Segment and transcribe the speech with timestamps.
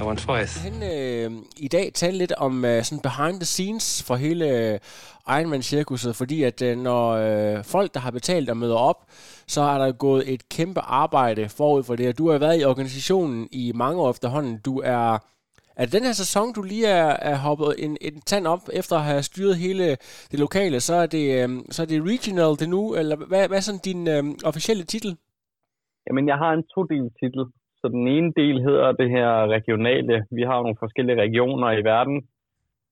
[0.00, 0.60] I won twice.
[0.60, 4.78] Han øh, i dag tale lidt om øh, sådan behind the scenes for hele øh,
[5.28, 9.04] Ironman-cirkuset, fordi at øh, når øh, folk, der har betalt og møder op,
[9.46, 12.64] så har der gået et kæmpe arbejde forud for det, og du har været i
[12.64, 14.58] organisationen i mange år efterhånden.
[14.58, 15.18] Du er,
[15.76, 18.96] er det den her sæson, du lige er, er hoppet en, en tand op, efter
[18.96, 19.96] at have styret hele
[20.30, 23.56] det lokale, så er det, øh, så er det regional det nu, eller hvad, hvad
[23.56, 25.16] er sådan din øh, officielle titel?
[26.06, 27.44] Jamen, jeg har en todel titel.
[27.80, 30.26] Så den ene del hedder det her regionale.
[30.30, 32.28] Vi har nogle forskellige regioner i verden,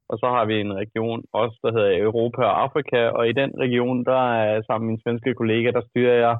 [0.08, 3.52] og så har vi en region også, der hedder Europa og Afrika, og i den
[3.58, 6.36] region, der er sammen med min svenske kollega, der styrer jeg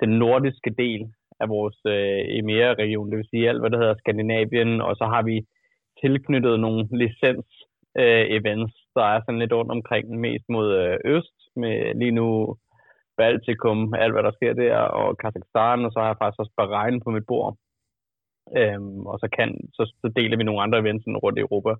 [0.00, 4.80] den nordiske del af vores øh, EMEA-region, det vil sige alt, hvad der hedder Skandinavien,
[4.80, 5.46] og så har vi
[6.02, 11.94] tilknyttet nogle licens-events, øh, der er sådan lidt rundt omkring, mest mod øh, øst, med
[11.94, 12.56] lige nu
[13.16, 17.00] Baltikum, alt hvad der sker der, og Kazakhstan, og så har jeg faktisk også Bahrain
[17.00, 17.56] på mit bord.
[18.58, 21.72] Øhm, og så, kan, så, så deler vi nogle andre events rundt i Europa.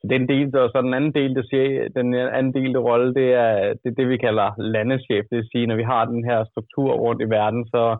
[0.00, 3.14] Så den del, og så den anden del, der siger, den anden del af rolle,
[3.14, 5.24] det er det, det, vi kalder landeschef.
[5.30, 7.96] Det vil sige, når vi har den her struktur rundt i verden, så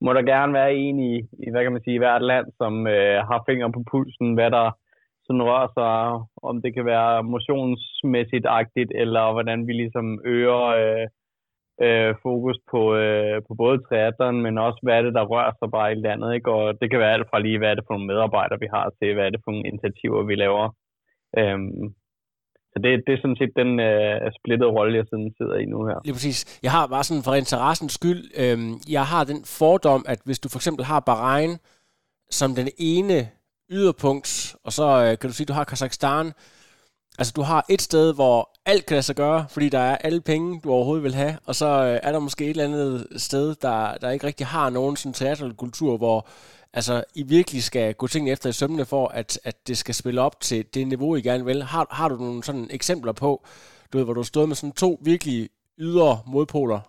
[0.00, 2.86] må der gerne være en i, i hvad kan man sige, i hvert land, som
[2.86, 4.66] øh, har fingre på pulsen, hvad der
[5.26, 5.94] sådan rører sig,
[6.42, 11.06] om det kan være motionsmæssigt agtigt, eller hvordan vi ligesom øger øh,
[11.82, 15.70] øh, fokus på, øh, på både triathlon, men også hvad er det, der rører sig
[15.70, 16.34] bare i landet.
[16.34, 16.50] Ikke?
[16.50, 18.84] Og det kan være alt fra lige, hvad er det for nogle medarbejdere, vi har,
[18.98, 20.66] til hvad er det for nogle initiativer, vi laver.
[21.38, 21.94] Øhm,
[22.72, 25.86] så det, det er sådan set den øh, splittede rolle, jeg sådan sidder i nu
[25.86, 25.98] her.
[26.04, 26.38] Lige præcis.
[26.62, 28.58] Jeg har bare sådan for interessens skyld, øh,
[28.96, 31.52] jeg har den fordom, at hvis du for eksempel har Bahrain
[32.30, 33.28] som den ene
[33.70, 36.26] yderpunkt, og så øh, kan du sige, at du har Kazakhstan,
[37.18, 40.20] Altså, du har et sted, hvor alt kan lade sig gøre, fordi der er alle
[40.20, 43.54] penge, du overhovedet vil have, og så øh, er der måske et eller andet sted,
[43.62, 46.26] der, der ikke rigtig har nogen sådan teaterkultur, hvor
[46.72, 50.20] altså, I virkelig skal gå tingene efter i sømmene for, at, at det skal spille
[50.20, 51.62] op til det niveau, I gerne vil.
[51.62, 53.44] Har, har du nogle sådan eksempler på,
[53.92, 56.80] du ved, hvor du har stået med sådan to virkelig ydre modpoler?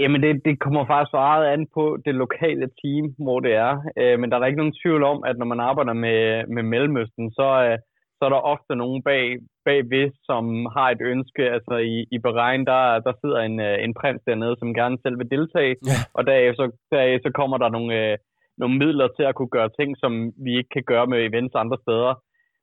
[0.00, 3.72] Jamen, det, det kommer faktisk meget an på det lokale team, hvor det er.
[4.00, 7.30] Øh, men der er ikke nogen tvivl om, at når man arbejder med, med Mellemøsten,
[7.30, 7.78] så, øh,
[8.16, 10.44] så er der ofte nogen bag, bagved, som
[10.76, 11.42] har et ønske.
[11.56, 15.18] Altså i, i Bahrain, der, der sidder en, øh, en prins dernede, som gerne selv
[15.18, 15.76] vil deltage.
[15.90, 15.98] Ja.
[16.16, 18.18] Og derefter så, derefter så kommer der nogle, øh,
[18.58, 20.12] nogle midler til at kunne gøre ting, som
[20.44, 22.14] vi ikke kan gøre med events andre steder.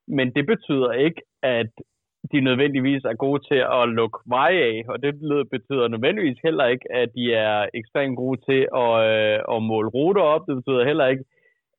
[0.07, 1.71] Men det betyder ikke, at
[2.31, 5.11] de nødvendigvis er gode til at lukke veje af, og det
[5.51, 10.21] betyder nødvendigvis heller ikke, at de er ekstremt gode til at, øh, at måle ruter
[10.21, 10.43] op.
[10.47, 11.23] Det betyder heller ikke,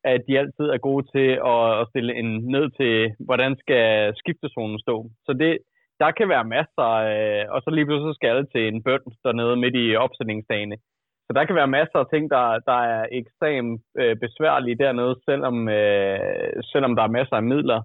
[0.03, 4.79] at de altid er gode til at, at stille en ned til, hvordan skal skiftezonen
[4.79, 4.95] stå.
[5.25, 5.57] Så det,
[5.99, 9.55] der kan være masser, øh, og så lige pludselig skal alle til en bønd dernede
[9.55, 10.77] midt i opsætningsdagene.
[11.25, 15.69] Så der kan være masser af ting, der, der er ekstremt øh, besværlige dernede, selvom,
[15.69, 17.81] øh, selvom der er masser af midler.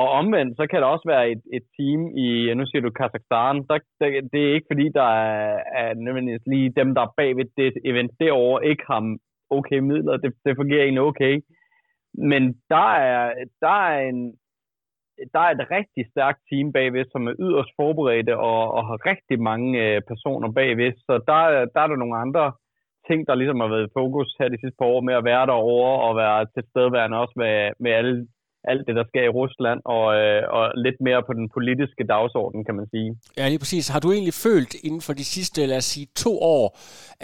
[0.00, 3.56] Og omvendt, så kan der også være et, et team i, nu siger du Kazakhstan,
[3.68, 7.48] der, det, det er ikke fordi, der er, er nødvendigvis lige dem, der er bagved
[7.56, 9.16] det event derovre, ikke har
[9.50, 10.16] okay midler.
[10.16, 11.34] Det, det fungerer egentlig okay.
[12.14, 14.20] Men der er, der er en,
[15.34, 19.42] der er et rigtig stærkt team bagved, som er yderst forberedte og, og har rigtig
[19.50, 20.92] mange øh, personer bagved.
[21.06, 21.40] Så der,
[21.74, 22.52] der er der nogle andre
[23.08, 25.46] ting, der ligesom har været i fokus her de sidste par år med at være
[25.46, 28.26] derovre og være tilstedeværende også med, med alle
[28.70, 32.64] alt det, der sker i Rusland, og, øh, og lidt mere på den politiske dagsorden,
[32.64, 33.10] kan man sige.
[33.38, 33.88] Ja, lige præcis.
[33.88, 36.78] Har du egentlig følt inden for de sidste, lad os sige, to år,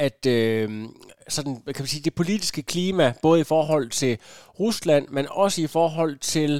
[0.06, 0.68] at øh,
[1.28, 4.12] sådan, kan man sige, det politiske klima, både i forhold til
[4.60, 6.52] Rusland, men også i forhold til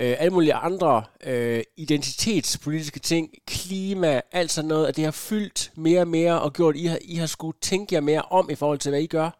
[0.00, 5.60] øh, alle mulige andre øh, identitetspolitiske ting, klima, alt sådan noget, at det har fyldt
[5.76, 8.50] mere og mere og gjort, at I har, I har skulle tænke jer mere om
[8.50, 9.30] i forhold til, hvad I gør?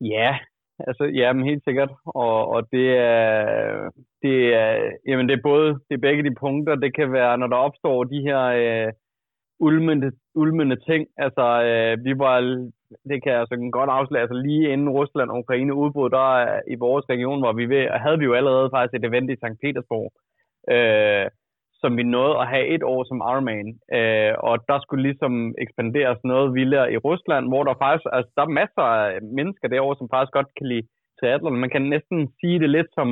[0.00, 0.38] Ja,
[0.86, 1.90] Altså, ja, men helt sikkert.
[2.04, 3.90] Og, og det er,
[4.22, 6.74] det er, jamen det er både, det er begge de punkter.
[6.74, 8.92] Det kan være, når der opstår de her øh,
[9.60, 11.06] ulmende, ulmende ting.
[11.16, 12.40] Altså, øh, vi var,
[13.10, 16.74] det kan jeg altså godt afsløre, altså lige inden Rusland og Ukraine udbrud, der i
[16.74, 19.60] vores region, hvor vi ved, havde vi jo allerede faktisk et event i St.
[19.62, 20.12] Petersborg.
[20.74, 21.26] Øh,
[21.82, 23.68] som vi nåede at have et år som Ironman.
[23.98, 25.34] Øh, og der skulle ligesom
[25.64, 29.98] ekspanderes noget vildere i Rusland, hvor der faktisk, altså der er masser af mennesker derovre,
[29.98, 30.88] som faktisk godt kan lide
[31.18, 31.62] triathlon.
[31.64, 33.08] Man kan næsten sige det lidt som,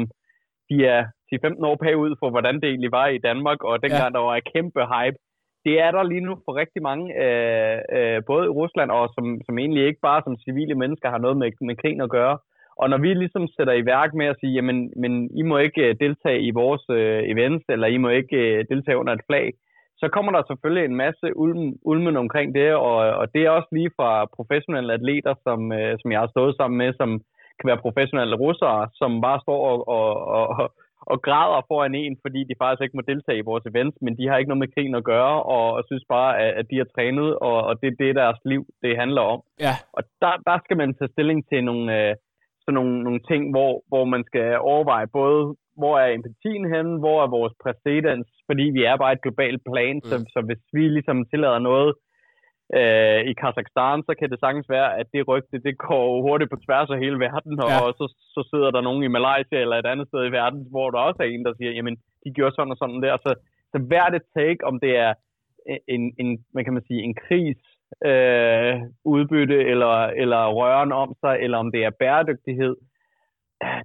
[0.71, 1.03] de er
[1.35, 4.17] 10-15 år bagud for, hvordan det egentlig var i Danmark, og dengang ja.
[4.17, 5.19] der var et kæmpe hype.
[5.65, 9.25] Det er der lige nu for rigtig mange, øh, øh, både i Rusland og som,
[9.47, 12.39] som egentlig ikke bare som civile mennesker har noget med, med krigen at gøre.
[12.81, 15.83] Og når vi ligesom sætter i værk med at sige, jamen, men I må ikke
[15.89, 19.53] øh, deltage i vores øh, events, eller I må ikke øh, deltage under et flag,
[20.01, 23.69] så kommer der selvfølgelig en masse ulmen, ulmen omkring det, og, og det er også
[23.73, 27.11] lige fra professionelle atleter, som, øh, som jeg har stået sammen med, som
[27.59, 30.09] kan være professionelle russere, som bare står og, og,
[30.39, 30.73] og,
[31.13, 34.29] og græder foran en, fordi de faktisk ikke må deltage i vores events, men de
[34.29, 36.89] har ikke noget med krigen at gøre, og, og synes bare, at, at de har
[36.95, 39.41] trænet, og, og det er det, deres liv det handler om.
[39.61, 39.75] Ja.
[39.93, 42.15] Og der, der skal man tage stilling til nogle, øh,
[42.67, 45.43] sådan nogle, nogle ting, hvor, hvor man skal overveje både,
[45.81, 49.97] hvor er empatien henne, hvor er vores præcedens, fordi vi er bare et globalt plan,
[49.97, 50.07] mm.
[50.09, 51.91] så, så hvis vi ligesom tillader noget
[52.79, 56.59] øh, i Kazakhstan, så kan det sagtens være, at det rygte, det går hurtigt på
[56.65, 57.79] tværs af hele verden, og, ja.
[57.85, 60.89] og så, så sidder der nogen i Malaysia eller et andet sted i verden, hvor
[60.91, 63.17] der også er en, der siger, jamen, de gjorde sådan og sådan der.
[63.27, 63.31] Så,
[63.73, 65.13] så hver det take, om det er
[65.95, 67.61] en, en, hvad kan man sige, en kris,
[68.05, 72.77] øh, udbytte eller, eller røren om sig, eller om det er bæredygtighed,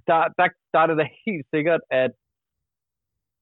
[0.08, 2.10] der, der, der er det da helt sikkert, at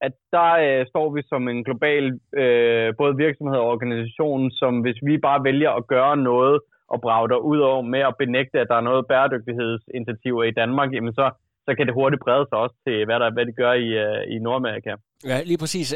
[0.03, 4.99] at der øh, står vi som en global øh, både virksomhed og organisation, som hvis
[5.03, 8.69] vi bare vælger at gøre noget og brage der ud over med at benægte, at
[8.69, 11.31] der er noget bæredygtighedsinitiativer i Danmark, jamen så,
[11.67, 14.23] så kan det hurtigt brede sig også til, hvad, der, hvad det gør i, øh,
[14.35, 14.93] i Nordamerika.
[15.31, 15.89] Ja, lige præcis.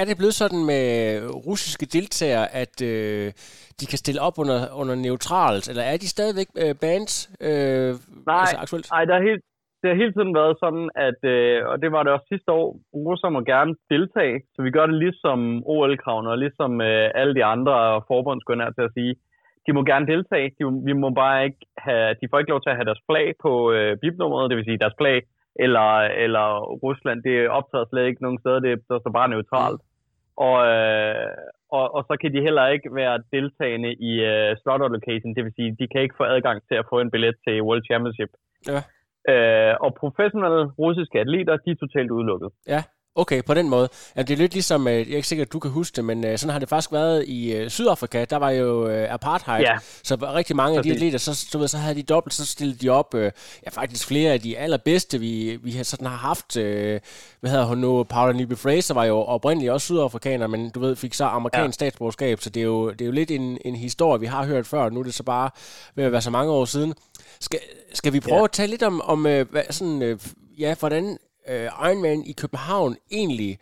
[0.00, 0.84] Er det blevet sådan med
[1.48, 3.26] russiske deltagere, at øh,
[3.80, 7.14] de kan stille op under, under neutralt, eller er de stadigvæk øh, bands
[7.48, 7.90] øh,
[8.30, 8.86] nej, altså aktuelt?
[8.96, 9.42] Nej, der er helt,
[9.80, 12.66] det har hele tiden været sådan, at, øh, og det var det også sidste år,
[13.06, 15.38] russer må gerne deltage, så vi gør det ligesom
[15.72, 17.74] OL-kravene og ligesom øh, alle de andre
[18.10, 19.14] forbund, skulle jeg til at sige.
[19.66, 22.70] De må gerne deltage, de, vi må bare ikke have, de får ikke lov til
[22.70, 25.22] at have deres flag på øh, bibnummeret, det vil sige deres flag,
[25.64, 25.88] eller,
[26.24, 26.46] eller
[26.84, 29.80] Rusland, det optager slet ikke nogen steder, det er så bare neutralt.
[30.46, 31.30] Og, øh,
[31.78, 35.56] og, og så kan de heller ikke være deltagende i øh, slaughter location, det vil
[35.56, 38.32] sige, de kan ikke få adgang til at få en billet til World Championship.
[38.72, 38.80] Ja.
[39.32, 42.50] Øh, og professionelle russiske atleter, de er totalt udelukket.
[42.74, 42.80] Ja,
[43.18, 43.88] Okay, på den måde.
[44.16, 46.04] Ja, det er lidt ligesom, øh, jeg er ikke sikker, at du kan huske det,
[46.04, 48.24] men øh, sådan har det faktisk været i øh, Sydafrika.
[48.24, 49.76] Der var jo apartheid, ja.
[50.02, 52.78] så rigtig mange af de atleter, så, så, ved, så havde de dobbelt, så stillede
[52.78, 53.30] de op, ja
[53.70, 56.54] faktisk flere af de allerbedste, vi, vi sådan har haft.
[56.54, 57.00] hvad
[57.42, 58.04] hedder hun nu?
[58.04, 61.86] Paula Nibe Fraser var jo oprindeligt også sydafrikaner, men du ved, fik så amerikansk ja.
[61.86, 64.66] statsborgerskab, så det er jo, det er jo lidt en, en historie, vi har hørt
[64.66, 64.88] før.
[64.88, 65.50] Nu er det så bare
[65.94, 66.94] ved at være så mange år siden.
[67.40, 67.60] Skal,
[67.92, 68.44] skal vi prøve ja.
[68.44, 70.18] at tale lidt om, om hvad, sådan,
[70.58, 73.58] ja, hvordan øh, Ironman i København egentlig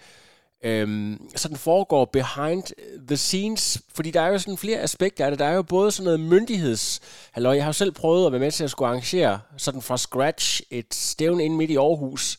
[0.64, 2.62] øhm, sådan foregår behind
[3.06, 5.38] the scenes, fordi der er jo sådan flere aspekter af det.
[5.38, 7.00] Der er jo både sådan noget myndigheds...
[7.32, 9.98] Halløj, jeg har jo selv prøvet at være med til at skulle arrangere sådan fra
[9.98, 12.38] scratch et stævn ind midt i Aarhus.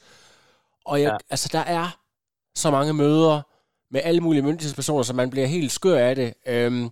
[0.86, 1.18] Og jeg, ja.
[1.30, 1.98] altså, der er
[2.56, 3.42] så mange møder
[3.92, 6.34] med alle mulige myndighedspersoner, så man bliver helt skør af det.
[6.48, 6.90] Øhm,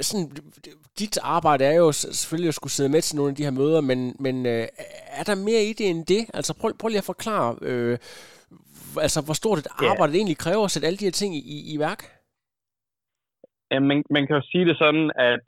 [0.00, 0.36] sådan,
[0.98, 3.80] dit arbejde er jo selvfølgelig at skulle sidde med til nogle af de her møder,
[3.80, 4.64] men, men øh,
[5.20, 6.22] er der mere i det end det?
[6.34, 7.98] Altså prøv, prøv lige at forklare, øh,
[9.06, 10.12] altså hvor stort et arbejde yeah.
[10.12, 12.00] det egentlig kræver at sætte alle de her ting i, i, værk?
[13.72, 15.42] Ja, man, man kan jo sige det sådan, at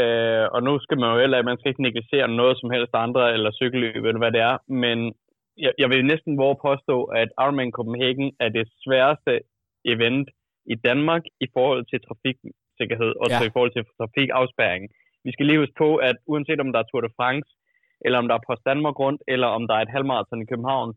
[0.00, 3.32] øh, og nu skal man jo heller man skal ikke negligere noget som helst andre,
[3.34, 4.98] eller cykelløb, eller hvad det er, men
[5.64, 9.40] jeg, jeg vil næsten våge påstå, at Ironman Copenhagen er det sværeste
[9.84, 10.28] event
[10.66, 12.00] i Danmark i forhold til
[12.74, 13.48] trafiksikkerhed og ja.
[13.48, 14.82] i forhold til trafikafspærring.
[15.26, 17.50] Vi skal lige huske på, at uanset om der er Tour de France,
[18.04, 20.90] eller om der er Post Danmark rundt, eller om der er et halvmarathon i København,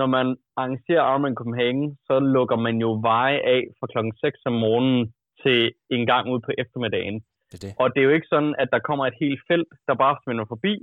[0.00, 0.26] når man
[0.56, 5.02] arrangerer Ironman Copenhagen, så lukker man jo veje af fra klokken 6 om morgenen
[5.42, 7.16] til en gang ud på eftermiddagen.
[7.52, 7.72] Det det.
[7.80, 10.44] Og det er jo ikke sådan, at der kommer et helt felt, der bare svinder
[10.52, 10.74] forbi.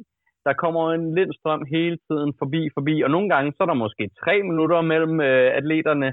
[0.47, 3.83] Der kommer en lind strøm hele tiden forbi, forbi, og nogle gange så er der
[3.85, 6.09] måske tre minutter mellem øh, atleterne.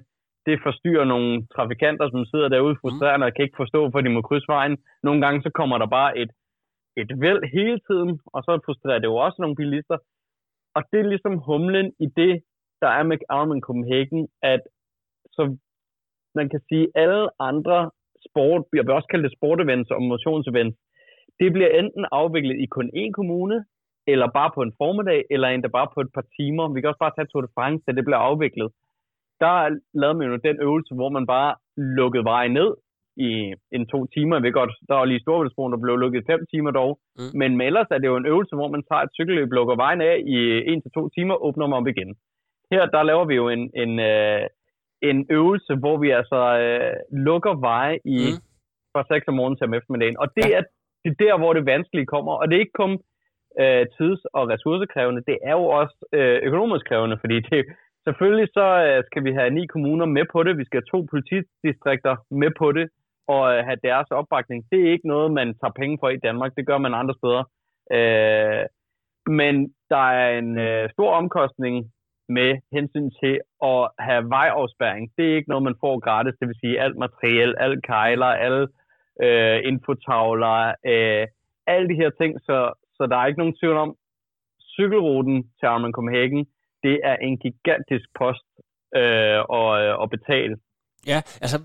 [0.47, 4.21] Det forstyrrer nogle trafikanter, som sidder derude frustrerende og kan ikke forstå, hvor de må
[4.23, 4.79] krydse vejen.
[5.03, 6.31] Nogle gange så kommer der bare et
[6.97, 9.99] et væld hele tiden, og så frustrerer det jo også nogle bilister.
[10.77, 12.43] Og det er ligesom humlen i det,
[12.83, 14.61] der er med Ironman Copenhagen, at
[15.33, 15.57] så
[16.35, 17.91] man kan sige, alle andre
[18.29, 20.77] sport, jeg vil også kalde det sportevents og motionsevents,
[21.41, 23.65] det bliver enten afviklet i kun én kommune,
[24.07, 26.73] eller bare på en formiddag, eller endda bare på et par timer.
[26.75, 28.69] Vi kan også bare tage Tour de France, da det bliver afviklet.
[29.41, 32.71] Der lavede man jo den øvelse, hvor man bare lukkede vejen ned,
[33.29, 33.31] i
[33.77, 34.37] en to timer.
[34.37, 36.91] Jeg ved godt, der var lige Storbritannien, der blev lukket fem timer dog.
[37.19, 37.31] Mm.
[37.39, 40.01] Men, men ellers er det jo en øvelse, hvor man tager et cykelløb, lukker vejen
[40.01, 40.39] af i
[40.71, 42.11] en til to timer, åbner man op igen.
[42.73, 44.43] Her der laver vi jo en, en, øh,
[45.11, 46.95] en øvelse, hvor vi altså øh,
[47.27, 48.39] lukker veje i mm.
[48.93, 50.19] fra 6 om morgenen til om eftermiddagen.
[50.23, 50.57] Og det ja.
[50.59, 50.63] er,
[51.03, 52.33] det er der, hvor det vanskelige kommer.
[52.33, 52.93] Og det er ikke kun
[53.63, 57.61] øh, tids- og ressourcekrævende, det er jo også øh, økonomisk krævende, fordi det,
[58.05, 61.07] selvfølgelig så øh, skal vi have ni kommuner med på det, vi skal have to
[61.11, 62.87] politidistrikter med på det,
[63.35, 64.65] og øh, have deres opbakning.
[64.71, 67.43] Det er ikke noget, man tager penge for i Danmark, det gør man andre steder.
[67.97, 68.65] Øh,
[69.27, 69.55] men
[69.93, 71.75] der er en øh, stor omkostning
[72.29, 75.11] med hensyn til at have vejafspæring.
[75.17, 78.69] Det er ikke noget, man får gratis, det vil sige alt materiel, alt kejler, alle
[79.25, 81.27] øh, infotavler, øh,
[81.67, 83.97] alle de her ting, så, så der er ikke nogen tvivl om,
[84.77, 86.47] cykelruten til Arman Copenhagen,
[86.83, 88.49] det er en gigantisk post
[89.01, 90.57] øh, at, at betale.
[91.07, 91.59] Ja, altså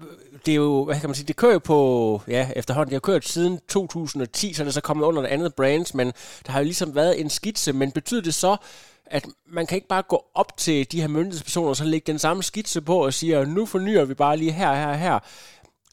[0.45, 1.79] det er jo, hvad kan man sige, det kører jo på,
[2.27, 5.55] ja, efterhånden, det har kørt siden 2010, så er det så kommet under et andet
[5.57, 6.07] brands, men
[6.45, 8.57] der har jo ligesom været en skitse, men betyder det så,
[9.05, 12.19] at man kan ikke bare gå op til de her myndighedspersoner og så lægge den
[12.19, 15.19] samme skitse på og sige, nu fornyer vi bare lige her, her, her.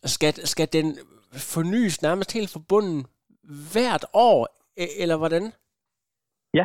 [0.05, 0.99] Skal, skal den
[1.55, 3.07] fornyes nærmest helt forbundet
[3.73, 4.49] hvert år,
[4.81, 5.43] e- eller hvordan?
[6.55, 6.64] Ja.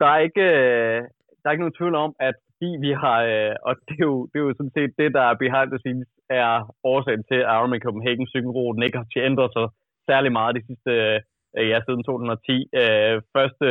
[0.00, 1.02] Der er ikke, øh,
[1.40, 4.16] der er ikke nogen tvivl om, at fordi vi har, øh, og det er, jo,
[4.30, 6.10] det er jo sådan set det, der er behind the scenes,
[6.42, 6.52] er
[6.92, 9.66] årsagen til, at Ironman Copenhagen cykelruten ikke har ændret sig
[10.10, 10.92] særlig meget de sidste,
[11.58, 12.68] øh, ja, siden 2010.
[13.36, 13.66] Første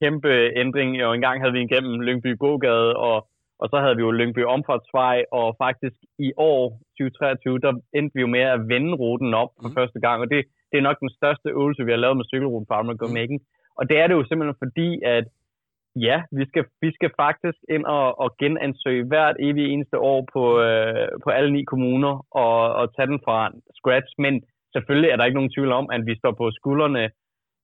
[0.00, 0.90] kæmpe ændring.
[1.00, 3.16] Jo, engang havde vi igennem Lyngby Gågade, og,
[3.62, 6.62] og så havde vi jo Lyngby Omfartsvej, og faktisk i år
[6.98, 9.74] 2023, der endte vi jo med at vende ruten op for mm.
[9.78, 10.40] første gang, og det,
[10.70, 13.38] det er nok den største øvelse, vi har lavet med cykelruten på Amager Copenhagen.
[13.42, 13.58] Mm.
[13.78, 15.24] Og det er det jo simpelthen fordi, at
[15.96, 20.60] ja, vi skal, vi skal faktisk ind og, og genansøge hvert evig eneste år på,
[20.60, 24.42] øh, på alle ni kommuner og, og tage den fra scratch, men
[24.72, 27.10] selvfølgelig er der ikke nogen tvivl om, at vi står på skuldrene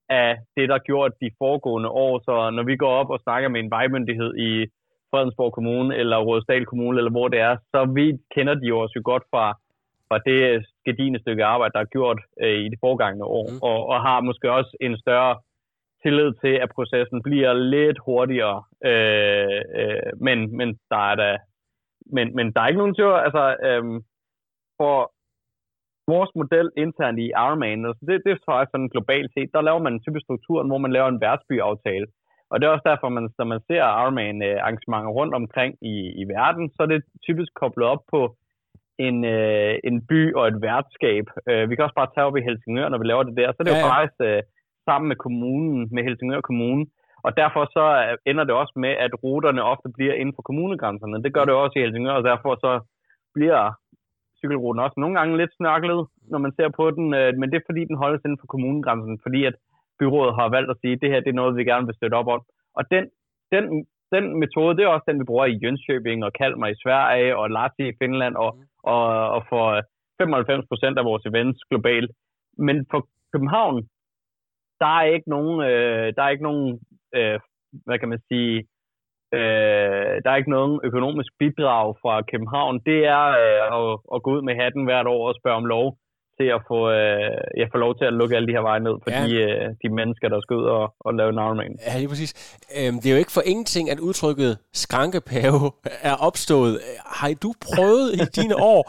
[0.09, 2.18] af det, der er gjort de foregående år.
[2.25, 4.66] Så når vi går op og snakker med en vejmyndighed i
[5.11, 9.00] Fredensborg Kommune eller Rådsdal Kommune, eller hvor det er, så vi kender de jo også
[9.04, 9.54] godt fra,
[10.09, 13.59] fra det skadine stykke arbejde, der er gjort øh, i de foregående år, mm.
[13.62, 15.37] og, og har måske også en større
[16.06, 18.58] tillid til, at processen bliver lidt hurtigere.
[18.90, 21.32] Øh, øh, men, men der er der,
[22.16, 23.84] men, men der er ikke nogen tvivl, altså øh,
[24.80, 24.96] for
[26.12, 29.82] vores model internt i Ironman, altså det, det er faktisk sådan globalt set, der laver
[29.84, 32.06] man en typisk struktur, hvor man laver en værtsbyaftale.
[32.50, 36.25] Og det er også derfor, man, når man ser Ironman arrangementer rundt omkring i, i
[36.36, 38.20] verden, så er det typisk koblet op på
[39.06, 41.26] en, øh, en by og et værtskab.
[41.48, 43.50] Øh, vi kan også bare tage op i Helsingør, når vi laver det der.
[43.52, 43.86] Så det er ja, ja.
[43.86, 44.42] jo faktisk øh,
[44.88, 46.87] sammen med kommunen, med Helsingør Kommune.
[47.26, 47.85] Og derfor så
[48.31, 51.23] ender det også med, at ruterne ofte bliver inden for kommunegrænserne.
[51.25, 52.73] Det gør det også i Helsingør, og derfor så
[53.35, 53.62] bliver
[54.40, 56.00] cykelruten også nogle gange lidt snørklet,
[56.33, 59.19] når man ser på den, øh, men det er fordi, den holdes inden for kommunegrænsen,
[59.25, 59.57] fordi at
[59.99, 62.19] byrådet har valgt at sige, at det her det er noget, vi gerne vil støtte
[62.21, 62.43] op om.
[62.78, 63.05] Og den,
[63.52, 63.64] den,
[64.14, 67.50] den metode, det er også den, vi bruger i Jönköping og Kalmar i Sverige og
[67.50, 68.50] Lahti i Finland og,
[68.93, 69.05] og,
[69.37, 69.64] og for
[70.19, 72.11] 95 procent af vores events globalt.
[72.66, 73.00] Men for
[73.33, 73.88] København,
[74.80, 76.80] der er ikke nogen, øh, der er ikke nogen
[77.16, 77.38] øh,
[77.87, 78.66] hvad kan man sige,
[79.35, 82.75] Øh, der er ikke nogen økonomisk bidrag fra København.
[82.90, 85.87] Det er øh, at, at gå ud med hatten hvert år og spørge om lov
[86.38, 88.97] til at få, øh, jeg får lov til at lukke alle de her veje ned
[89.02, 89.21] for ja.
[89.26, 91.78] de, øh, de mennesker, der skal ud og, og lave en Ironman.
[91.87, 92.33] Ja, lige præcis.
[92.78, 94.52] Øhm, det er jo ikke for ingenting, at udtrykket
[94.85, 95.61] skrankepave
[96.11, 96.75] er opstået.
[97.21, 98.80] Har du prøvet i dine år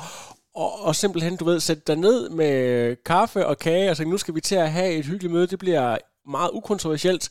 [0.64, 4.18] og, og simpelthen, du ved, sætte dig ned med kaffe og kage, og så nu
[4.18, 5.98] skal vi til at have et hyggeligt møde, det bliver
[6.36, 7.26] meget ukontroversielt,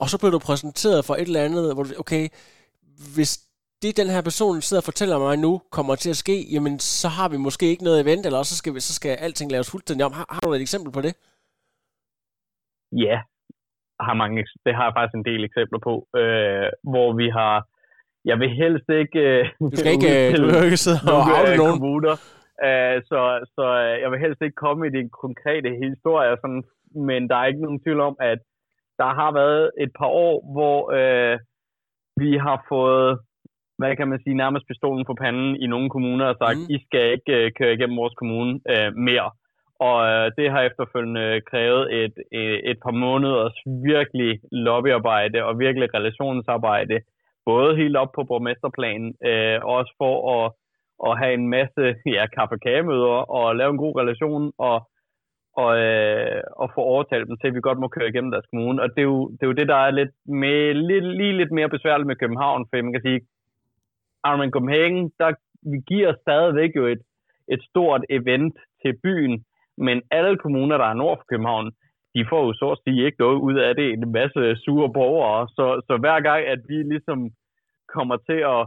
[0.00, 2.24] og så bliver du præsenteret for et eller andet, hvor du okay,
[3.16, 3.32] hvis
[3.82, 7.08] det den her person sidder og fortæller mig nu kommer til at ske, jamen så
[7.08, 10.06] har vi måske ikke noget event, eller så skal, vi, så skal alting laves fuldstændig
[10.06, 10.12] om.
[10.12, 11.14] Har, har du et eksempel på det?
[13.04, 13.16] Ja,
[14.06, 17.54] har mange, det har jeg faktisk en del eksempler på, øh, hvor vi har,
[18.30, 19.18] jeg vil helst ikke...
[19.18, 21.78] Øh, du skal ikke, øh, du ikke sidde og afle nogen.
[21.78, 22.14] Kommuner,
[22.68, 23.20] øh, så,
[23.54, 26.64] så øh, jeg vil helst ikke komme i de konkrete historier, sådan,
[27.08, 28.38] men der er ikke nogen tvivl om, at
[28.98, 31.38] der har været et par år, hvor øh,
[32.16, 33.18] vi har fået,
[33.78, 36.74] hvad kan man sige, nærmest pistolen på panden i nogle kommuner og sagt, mm.
[36.74, 39.30] I skal ikke øh, køre igennem vores kommune øh, mere.
[39.88, 43.56] Og øh, det har efterfølgende krævet et, et, et par måneders
[43.90, 47.00] virkelig lobbyarbejde og virkelig relationsarbejde,
[47.46, 50.52] både helt op på borgmesterplanen, øh, også for at,
[50.98, 51.82] og have en masse
[52.16, 54.88] ja, kaffe-kagemøder og lave en god relation og
[55.62, 58.82] og, øh, og få overtalt dem til, at vi godt må køre igennem deres kommune.
[58.82, 61.52] Og det er jo det, er jo det der er lidt med, lidt, lige lidt
[61.52, 63.20] mere besværligt med København, for man kan sige,
[64.26, 65.30] Ironman Copenhagen, der
[65.72, 67.02] vi giver stadigvæk jo et,
[67.48, 69.44] et stort event til byen,
[69.78, 71.72] men alle kommuner, der er nord for København,
[72.14, 75.48] de får jo så at sige ikke noget ud af det, en masse sure borgere.
[75.48, 77.30] Så, så hver gang, at vi ligesom
[77.94, 78.62] kommer til at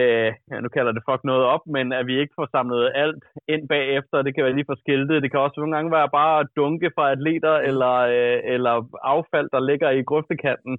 [0.00, 0.32] øh,
[0.62, 4.22] nu kalder det fuck noget op, men at vi ikke får samlet alt ind bagefter.
[4.22, 5.22] Det kan være lige for skiltet.
[5.22, 9.60] Det kan også nogle gange være bare dunke fra atleter eller, øh, eller affald, der
[9.70, 10.78] ligger i grøftekanten.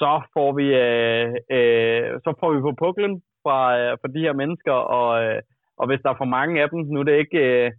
[0.00, 4.32] Så får vi, øh, øh, så får vi på puklen fra, øh, fra de her
[4.32, 5.40] mennesker, og, øh,
[5.78, 7.38] og hvis der er for mange af dem, nu er det ikke...
[7.38, 7.70] Øh,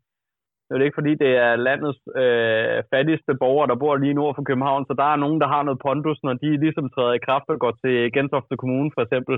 [0.66, 4.36] nu er det ikke fordi, det er landets øh, fattigste borgere, der bor lige nord
[4.36, 7.26] for København, så der er nogen, der har noget pondus, når de ligesom træder i
[7.28, 9.36] kraft og går til Gentofte Kommune for eksempel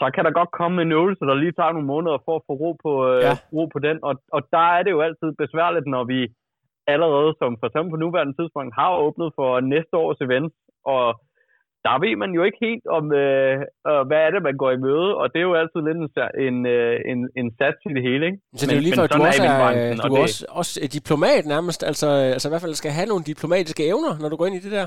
[0.00, 2.52] så kan der godt komme en øvelse, der lige tager nogle måneder for at få
[2.62, 3.34] ro på, øh, ja.
[3.56, 3.96] ro på den.
[4.08, 6.20] Og, og der er det jo altid besværligt, når vi
[6.94, 10.52] allerede, som for eksempel på nuværende tidspunkt, har åbnet for næste års event.
[10.94, 11.04] Og
[11.86, 13.54] der ved man jo ikke helt om, øh,
[13.88, 16.08] øh, hvad er det, man går i møde, og det er jo altid lidt en,
[16.46, 18.38] en, øh, en, en sats i det hele, ikke?
[18.58, 20.74] Så det er jo lige før, at du også er, er du er også, også
[20.98, 24.46] diplomat nærmest, altså, altså i hvert fald skal have nogle diplomatiske evner, når du går
[24.48, 24.86] ind i det der.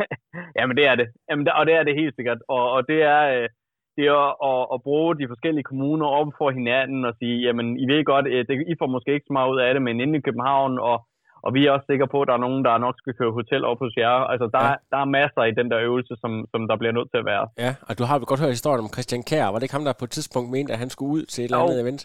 [0.58, 3.22] Jamen det er det, Jamen, og det er det helt sikkert, og, og det er...
[3.36, 3.48] Øh,
[3.96, 7.84] det er at, at bruge de forskellige kommuner op for hinanden og sige, jamen, I
[7.92, 10.26] ved godt, det, I får måske ikke så meget ud af det, men inde i
[10.26, 10.96] København, og,
[11.44, 13.62] og vi er også sikre på, at der er nogen, der nok skal køre hotel
[13.70, 14.16] op hos jer.
[14.32, 14.74] Altså, der, ja.
[14.92, 17.44] der er masser i den der øvelse, som, som der bliver nødt til at være.
[17.64, 19.46] Ja, og du har vel godt hørt historien om Christian Kær.
[19.50, 21.48] Var det ikke ham, der på et tidspunkt mente, at han skulle ud til et
[21.48, 22.00] eller andet event?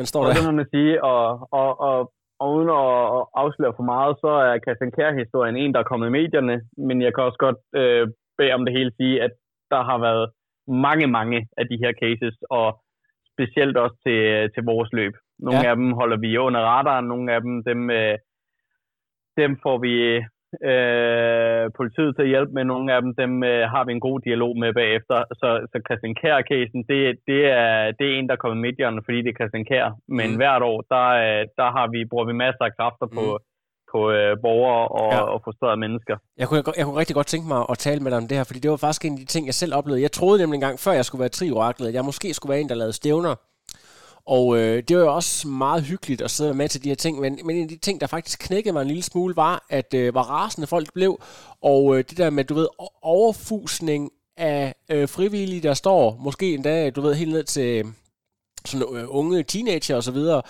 [0.00, 0.32] Man står der.
[0.38, 1.22] Det må man sige, og,
[1.60, 1.98] og, og,
[2.42, 2.86] og uden at
[3.42, 6.56] afsløre for meget, så er Christian Kær-historien en, der er kommet i medierne,
[6.88, 8.04] men jeg kan også godt øh,
[8.38, 9.32] bede om det hele sige, at
[9.72, 10.26] der har været
[10.68, 12.66] mange, mange af de her cases, og
[13.32, 15.14] specielt også til, til vores løb.
[15.38, 15.70] Nogle ja.
[15.70, 18.18] af dem holder vi under radaren, nogle af dem, dem, øh,
[19.36, 19.94] dem får vi
[20.70, 24.20] øh, politiet til at hjælpe med, nogle af dem, dem øh, har vi en god
[24.20, 25.16] dialog med bagefter.
[25.40, 29.18] Så, så Christian Kjær-casen, det, det, er, det er en, der kommer i medierne, fordi
[29.22, 29.88] det er Christian Kjær.
[30.08, 30.36] Men mm.
[30.36, 33.53] hvert år, der, øh, der har vi, bruger vi masser af kræfter på, mm
[33.94, 35.20] på øh, borgere og, ja.
[35.34, 36.14] og frustrerede mennesker.
[36.40, 38.36] Jeg kunne, jeg, jeg kunne rigtig godt tænke mig at tale med dig om det
[38.36, 40.02] her, fordi det var faktisk en af de ting, jeg selv oplevede.
[40.02, 42.68] Jeg troede nemlig engang, før jeg skulle være trioraklet, at jeg måske skulle være en,
[42.68, 43.34] der lavede stævner.
[44.26, 47.20] Og øh, det var jo også meget hyggeligt at sidde med til de her ting,
[47.20, 49.94] men, men en af de ting, der faktisk knækkede mig en lille smule, var, at
[49.94, 51.20] øh, hvor rasende folk blev,
[51.62, 52.68] og øh, det der med, du ved,
[53.02, 57.84] overfusning af øh, frivillige, der står, måske endda, du ved, helt ned til
[58.64, 60.42] sådan øh, unge teenager og så videre,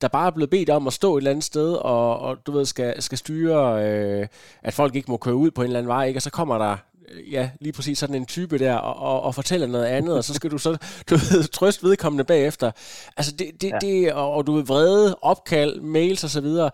[0.00, 2.52] der bare er blevet bedt om at stå et eller andet sted, og, og du
[2.52, 4.26] ved, skal, skal styre, øh,
[4.62, 6.18] at folk ikke må køre ud på en eller anden vej, ikke?
[6.18, 6.76] og så kommer der
[7.08, 10.24] øh, ja, lige præcis sådan en type der, og, og, og fortæller noget andet, og
[10.24, 10.70] så skal du så,
[11.10, 12.70] du ved, trøst vedkommende bagefter.
[13.16, 13.78] Altså, det, det, ja.
[13.80, 16.70] det og, og du ved, vrede, opkald, mails og så videre,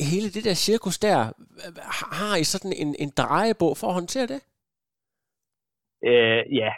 [0.00, 1.32] hele det der cirkus der,
[2.14, 4.40] har I sådan en, en drejebog for at håndtere det?
[6.06, 6.70] Øh, ja,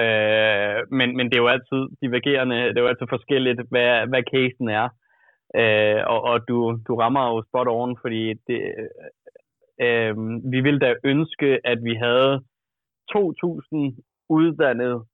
[0.00, 4.22] Øh, men, men det er jo altid divergerende, det er jo altid forskelligt, hvad, hvad
[4.32, 4.88] casen er.
[5.60, 6.56] Øh, og og du,
[6.88, 8.60] du rammer jo spot on, fordi det,
[9.86, 10.16] øh,
[10.52, 12.32] vi ville da ønske, at vi havde
[13.12, 15.04] 2.000 uddannet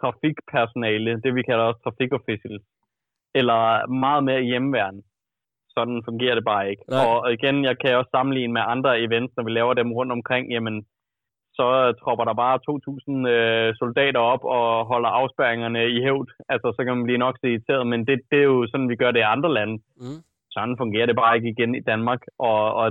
[0.00, 2.64] trafikpersonale, det vi kalder også trafikofficials,
[3.34, 5.02] eller meget mere hjemmeværende.
[5.76, 6.82] Sådan fungerer det bare ikke.
[6.90, 7.06] Nej.
[7.06, 10.50] Og igen, jeg kan også sammenligne med andre events, når vi laver dem rundt omkring,
[10.52, 10.86] jamen
[11.58, 11.66] så
[12.00, 16.28] tropper der bare 2.000 øh, soldater op og holder afspærringerne i hævd.
[16.48, 18.96] Altså, så kan man blive nok så irriteret, men det, det er jo sådan, vi
[19.02, 19.76] gør det i andre lande.
[20.02, 20.20] Mm.
[20.54, 22.20] Sådan fungerer det bare ikke igen i Danmark.
[22.38, 22.88] Og, og,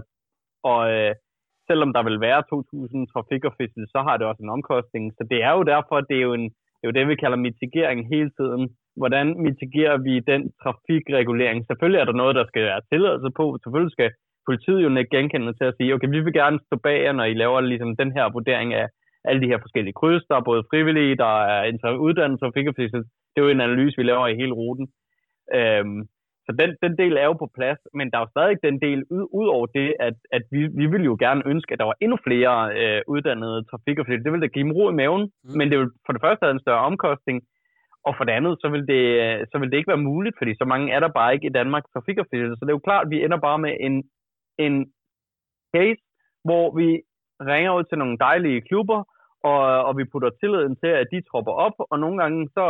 [0.71, 1.11] og øh,
[1.69, 5.03] selvom der vil være 2.000 trafikofficials, så har det også en omkostning.
[5.17, 6.47] Så det er jo derfor, det er jo, en,
[6.77, 8.63] det er jo det, vi kalder mitigering hele tiden.
[9.01, 11.59] Hvordan mitigerer vi den trafikregulering?
[11.65, 13.45] Selvfølgelig er der noget, der skal være tilladelse på.
[13.63, 14.09] Selvfølgelig skal
[14.47, 17.23] politiet jo ikke genkendende til at sige, okay, vi vil gerne stå bag jer, når
[17.23, 18.87] I laver ligesom den her vurdering af
[19.27, 20.23] alle de her forskellige kryds.
[20.29, 23.03] Der er både frivillige, der er uddannelse og fingerfisket.
[23.31, 24.87] Det er jo en analyse, vi laver i hele ruten.
[25.57, 25.99] Øhm,
[26.45, 28.99] så den, den del er jo på plads, men der er jo stadig den del
[29.15, 31.97] ud, ud over det, at, at vi, vi vil jo gerne ønske, at der var
[32.01, 34.23] endnu flere øh, uddannede trafikofficerer.
[34.23, 35.57] Det vil da give dem ro i maven, mm.
[35.57, 37.37] men det vil for det første have en større omkostning,
[38.07, 39.03] og for det andet, så vil, det,
[39.51, 41.83] så vil det ikke være muligt, fordi så mange er der bare ikke i Danmark
[41.93, 42.55] trafikofficerer.
[42.55, 43.95] Så det er jo klart, at vi ender bare med en
[44.57, 44.93] en
[45.75, 46.01] case,
[46.43, 47.01] hvor vi
[47.51, 48.99] ringer ud til nogle dejlige klubber,
[49.43, 52.65] og, og vi putter tilliden til, at de tropper op, og nogle gange så,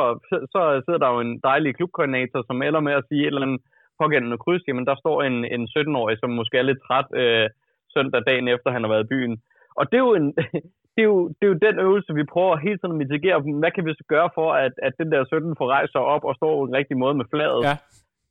[0.54, 3.62] så sidder der jo en dejlig klubkoordinator, som ender med at sige et eller andet
[4.02, 7.50] pågældende kryds, jamen der står en, en 17-årig, som måske er lidt træt øh,
[7.94, 9.42] søndag dagen efter, han har været i byen.
[9.80, 10.28] Og det er jo en,
[10.94, 13.40] det er jo, det er jo den øvelse, vi prøver hele tiden at mitigere.
[13.64, 16.24] Hvad kan vi så gøre for, at, at den der 17 får rejst sig op
[16.24, 17.64] og står på en rigtig måde med fladet?
[17.64, 17.76] Ja.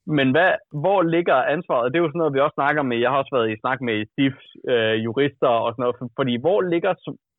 [0.06, 1.92] Men hvad, hvor ligger ansvaret?
[1.92, 2.96] Det er jo sådan noget, vi også snakker med.
[2.98, 6.12] Jeg har også været i snak med STIFs øh, jurister og sådan noget.
[6.18, 6.92] Fordi hvor ligger,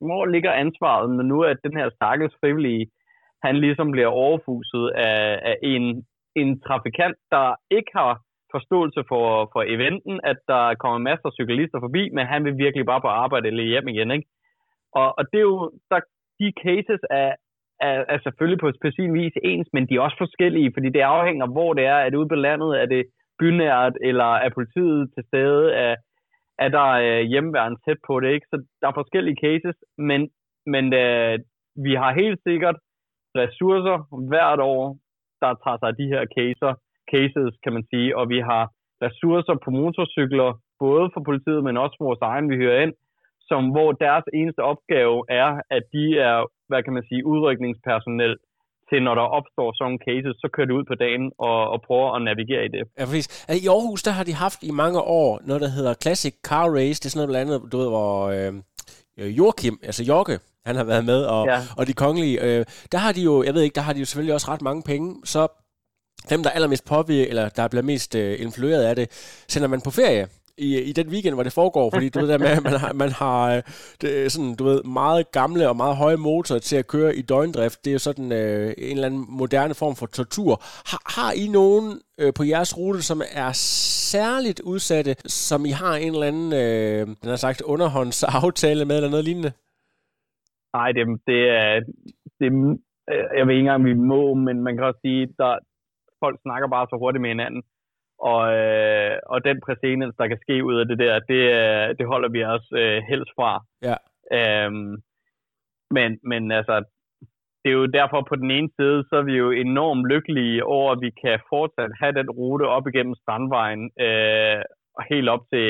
[0.07, 2.85] hvor ligger ansvaret, når nu at den her stakkels frivillige,
[3.43, 8.13] han ligesom bliver overfuset af, af en, en trafikant, der ikke har
[8.55, 12.85] forståelse for, for eventen, at der kommer masser af cyklister forbi, men han vil virkelig
[12.85, 14.11] bare på arbejde eller hjem igen.
[14.11, 14.27] Ikke?
[14.99, 15.99] Og, og det er jo, der,
[16.39, 17.29] de cases er
[17.81, 21.47] er, er selvfølgelig på sin vis ens, men de er også forskellige, fordi det afhænger,
[21.47, 21.95] hvor det er.
[21.95, 22.81] Er det ude på landet?
[22.81, 23.03] Er det
[23.39, 23.93] bynært?
[24.01, 25.73] Eller er politiet til stede?
[25.73, 25.95] Er,
[26.59, 28.29] er der øh, hjemmeværende tæt på det?
[28.33, 28.47] Ikke?
[28.49, 30.29] Så der er forskellige cases, men,
[30.65, 31.39] men øh,
[31.85, 32.77] vi har helt sikkert
[33.35, 33.97] ressourcer
[34.29, 34.97] hvert år,
[35.41, 36.73] der tager sig af de her caser,
[37.13, 38.63] cases, kan man sige, og vi har
[39.05, 42.93] ressourcer på motorcykler, både for politiet, men også for vores egen, vi hører ind,
[43.49, 46.37] som, hvor deres eneste opgave er, at de er,
[46.69, 48.33] hvad kan man sige, udrykningspersonel
[48.89, 52.09] til, når der opstår sådan cases, så kører de ud på dagen og, og prøver
[52.15, 52.83] at navigere i det.
[52.99, 53.27] Ja, præcis.
[53.63, 56.99] I Aarhus, der har de haft i mange år noget, der hedder Classic Car Race.
[56.99, 60.83] Det er sådan noget blandt andet, du ved, hvor øh, Joachim, altså Jorke, han har
[60.83, 61.59] været med, og, ja.
[61.77, 64.05] og de kongelige, øh, der har de jo, jeg ved ikke, der har de jo
[64.05, 65.47] selvfølgelig også ret mange penge, så
[66.29, 69.05] dem, der er allermest påvirket, eller der bliver mest øh, influeret af det,
[69.47, 72.37] sender man på ferie i, i den weekend, hvor det foregår, fordi du ved der
[72.37, 73.61] med, at man har, man har øh,
[74.01, 77.77] det, sådan, du ved, meget gamle og meget høje motorer til at køre i døgndrift.
[77.83, 80.53] Det er jo sådan øh, en eller anden moderne form for tortur.
[80.91, 81.87] Har, har I nogen
[82.21, 83.51] øh, på jeres rute, som er
[84.13, 85.13] særligt udsatte,
[85.45, 89.51] som I har en eller anden, øh, den har sagt, underhåndsaftale med, eller noget lignende?
[90.77, 91.71] Nej, det, det er,
[92.39, 92.47] det,
[93.11, 95.51] øh, jeg ved ikke engang, vi må, men man kan også sige, der,
[96.23, 97.63] folk snakker bare så hurtigt med hinanden.
[98.31, 102.05] Og, øh, og den præcedens, der kan ske ud af det der, det, øh, det
[102.11, 103.51] holder vi også øh, helst fra.
[103.89, 103.97] Ja.
[104.37, 104.93] Øhm,
[105.95, 106.75] men, men altså,
[107.61, 110.91] det er jo derfor på den ene side, så er vi jo enormt lykkelige over,
[110.91, 114.61] at vi kan fortsat have den rute op igennem Strandvejen, øh,
[115.11, 115.69] helt op til,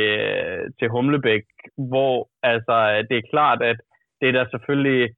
[0.80, 1.44] til Humlebæk,
[1.92, 2.76] hvor altså,
[3.10, 3.78] det er klart, at
[4.20, 5.10] det er da selvfølgelig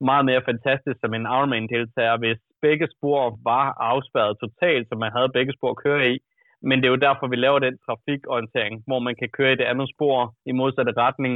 [0.00, 5.36] meget mere fantastisk som en Ironman-deltager, hvis begge spor var afspærret totalt, så man havde
[5.38, 6.16] begge spor at køre i.
[6.62, 9.70] Men det er jo derfor, vi laver den trafikorientering, hvor man kan køre i det
[9.72, 11.34] andet spor i modsatte retning,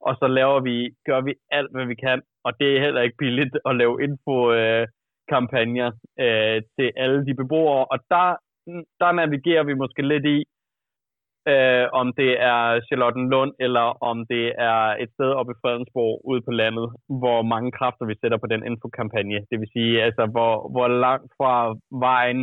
[0.00, 0.76] og så laver vi,
[1.06, 5.90] gør vi alt, hvad vi kan, og det er heller ikke billigt at lave info-kampagner
[6.24, 8.26] øh, til alle de beboere, og der,
[9.00, 10.38] der navigerer vi måske lidt i,
[11.52, 16.42] øh, om det er Charlottenlund, eller om det er et sted oppe i Fredensborg ude
[16.42, 16.86] på landet,
[17.20, 19.46] hvor mange kræfter vi sætter på den infokampagne.
[19.50, 21.54] Det vil sige, altså, hvor, hvor langt fra
[22.06, 22.40] vejen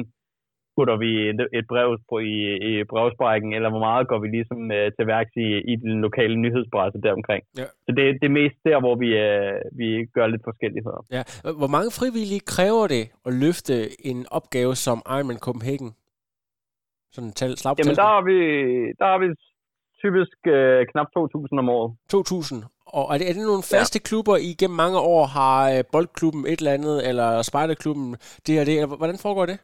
[0.75, 2.35] putter vi et, et brev på i,
[2.69, 6.35] i brevsprækken, eller hvor meget går vi ligesom øh, til værks i, i den lokale
[6.43, 7.43] nyhedspresse deromkring.
[7.61, 7.67] Ja.
[7.85, 11.01] Så det, det er mest der, hvor vi, øh, vi gør lidt forskelligheder.
[11.17, 11.23] Ja.
[11.61, 13.75] Hvor mange frivillige kræver det at løfte
[14.09, 15.91] en opgave som Ironman Copenhagen?
[17.15, 18.37] Sådan tal, slap Jamen, der har vi,
[18.99, 19.27] der har vi
[20.03, 21.89] typisk øh, knap 2.000 om året.
[22.13, 22.75] 2.000.
[22.97, 24.07] Og er det, er det nogle faste ja.
[24.09, 28.09] klubber, I gennem mange år har øh, boldklubben et eller andet, eller spejderklubben
[28.47, 28.73] det og det?
[28.75, 29.57] Eller, hvordan foregår det?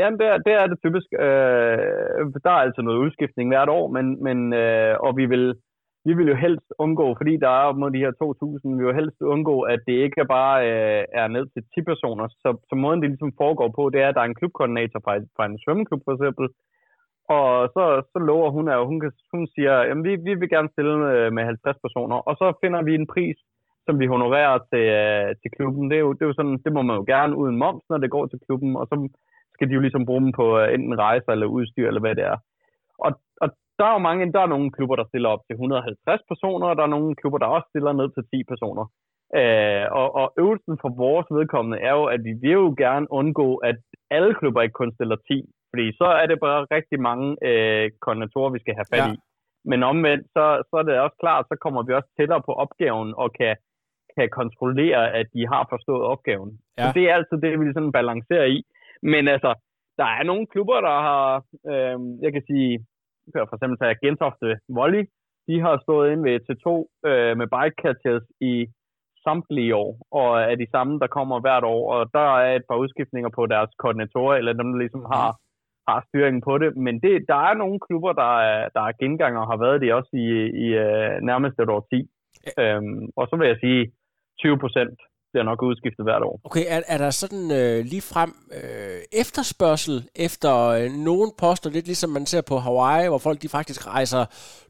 [0.00, 1.08] Ja, det er, det er det typisk.
[1.26, 5.54] Øh, der er altså noget udskiftning hvert år, men, men øh, og vi vil,
[6.06, 8.88] vi vil jo helst undgå, fordi der er op mod de her 2.000, vi vil
[8.90, 12.26] jo helst undgå, at det ikke bare øh, er ned til 10 personer.
[12.42, 15.12] Så, så måden det ligesom foregår på, det er, at der er en klubkoordinator fra,
[15.36, 16.46] fra en svømmeklub for eksempel,
[17.28, 20.68] og så, så lover hun, at hun, kan, hun siger, at vi, vi vil gerne
[20.74, 23.38] stille øh, med 50 personer, og så finder vi en pris,
[23.86, 25.90] som vi honorerer til, øh, til klubben.
[25.90, 27.98] Det er, jo, det er jo sådan, det må man jo gerne uden moms, når
[27.98, 28.96] det går til klubben, og så
[29.56, 32.24] skal de jo ligesom bruge dem på uh, enten rejser eller udstyr, eller hvad det
[32.32, 32.38] er.
[33.04, 33.10] Og,
[33.42, 36.66] og der er jo mange, der er nogle klubber, der stiller op til 150 personer,
[36.68, 38.86] og der er nogle klubber, der også stiller ned til 10 personer.
[39.40, 43.48] Uh, og, og øvelsen for vores vedkommende er jo, at vi vil jo gerne undgå,
[43.70, 43.78] at
[44.16, 48.50] alle klubber ikke kun stiller 10, fordi så er det bare rigtig mange uh, koordinatorer,
[48.56, 49.12] vi skal have fat ja.
[49.14, 49.16] i.
[49.70, 53.10] Men omvendt, så, så er det også klart, så kommer vi også tættere på opgaven
[53.22, 53.54] og kan,
[54.16, 56.50] kan kontrollere, at de har forstået opgaven.
[56.78, 56.82] Ja.
[56.82, 58.58] Så det er altid det, vi sådan balancerer i.
[59.02, 59.54] Men altså,
[59.98, 61.26] der er nogle klubber, der har,
[61.72, 62.86] øh, jeg kan sige,
[63.32, 65.04] for eksempel tage Gentofte Volley,
[65.48, 66.66] de har stået ind ved T2
[67.08, 68.54] øh, med bike catchers i
[69.26, 72.78] samtlige år, og er de samme, der kommer hvert år, og der er et par
[72.82, 75.28] udskiftninger på deres koordinatorer, eller dem, der ligesom har,
[75.88, 79.40] har styringen på det, men det, der er nogle klubber, der er, der er genganger
[79.40, 80.26] og har været det også i,
[80.64, 81.96] i uh, nærmest et år 10.
[82.46, 82.62] Ja.
[82.62, 83.82] Øhm, og så vil jeg sige
[84.40, 84.98] 20 procent
[85.36, 86.36] bliver nok udskiftet hvert år.
[86.48, 89.96] Okay, er, er der sådan øh, lige frem øh, efterspørgsel
[90.26, 94.22] efter øh, nogen poster, lidt ligesom man ser på Hawaii, hvor folk de faktisk rejser,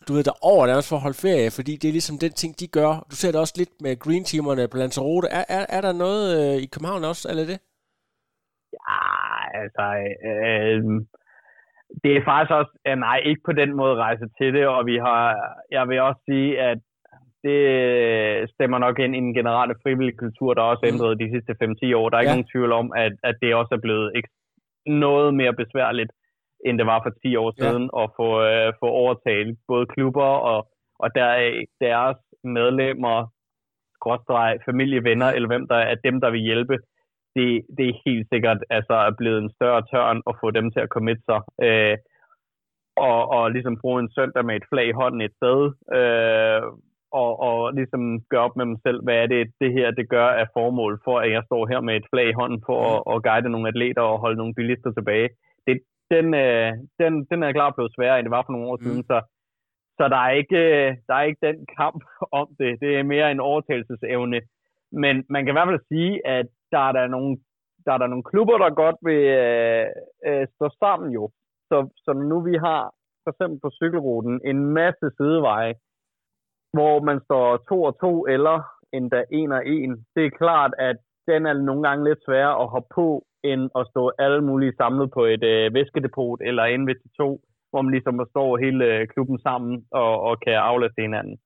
[0.07, 2.53] du ved, der over deres for at holde ferie, fordi det er ligesom den ting,
[2.61, 2.91] de gør.
[3.11, 5.27] Du ser det også lidt med green teamerne på Lanzarote.
[5.39, 7.59] Er, er, er der noget øh, i København også, eller det?
[8.79, 9.03] Ja,
[9.63, 9.87] altså,
[10.31, 10.81] øh,
[12.03, 14.97] det er faktisk også, øh, nej, ikke på den måde rejse til det, og vi
[15.07, 15.23] har,
[15.77, 16.81] jeg vil også sige, at
[17.47, 20.93] det øh, stemmer nok ind i den generelle frivillige kultur, der er også mm.
[20.93, 22.09] ændret de sidste 5-10 år.
[22.09, 22.37] Der er ikke ja.
[22.37, 24.07] nogen tvivl om, at, at det også er blevet
[24.87, 26.13] noget mere besværligt,
[26.67, 28.03] end det var for 10 år siden, ja.
[28.03, 30.61] at få, uh, få overtalt både klubber og,
[31.03, 31.29] og der,
[31.81, 33.17] deres medlemmer,
[33.97, 36.77] skråstreg, familievenner, eller hvem der er dem, der vil hjælpe,
[37.37, 40.81] det, det er helt sikkert altså, er blevet en større tørn at få dem til
[40.81, 41.41] at komme sig.
[41.67, 41.97] Øh,
[42.97, 45.61] og, og ligesom bruge en søndag med et flag i hånden et sted,
[45.99, 46.63] øh,
[47.13, 50.29] og, og ligesom gøre op med dem selv, hvad er det, det her det gør
[50.43, 53.23] af formål for, at jeg står her med et flag i hånden for at, at
[53.23, 55.29] guide nogle atleter og holde nogle bilister tilbage.
[55.67, 55.77] Det,
[56.11, 59.03] den, øh, den, den er klart blevet sværere, end det var for nogle år siden,
[59.03, 59.11] mm.
[59.11, 59.19] så,
[59.99, 60.63] så der, er ikke,
[61.07, 62.01] der er ikke den kamp
[62.41, 62.81] om det.
[62.81, 64.41] Det er mere en overtagelsesevne.
[64.93, 67.37] Men man kan i hvert fald sige, at der er der nogle,
[67.85, 69.87] der er der nogle klubber, der godt vil øh,
[70.29, 71.31] øh, stå sammen jo.
[71.69, 72.83] Så, så nu vi har
[73.25, 75.75] for eksempel på cykelruten en masse sideveje,
[76.77, 78.57] hvor man står to og to eller
[78.93, 79.91] endda en og en.
[80.15, 80.97] Det er klart, at
[81.31, 83.09] den er nogle gange lidt sværere at hoppe på,
[83.51, 87.31] end at stå alle mulige samlet på et øh, væskedepot eller inde ved to,
[87.71, 91.37] hvor man ligesom står hele øh, klubben sammen og, og kan aflaste hinanden.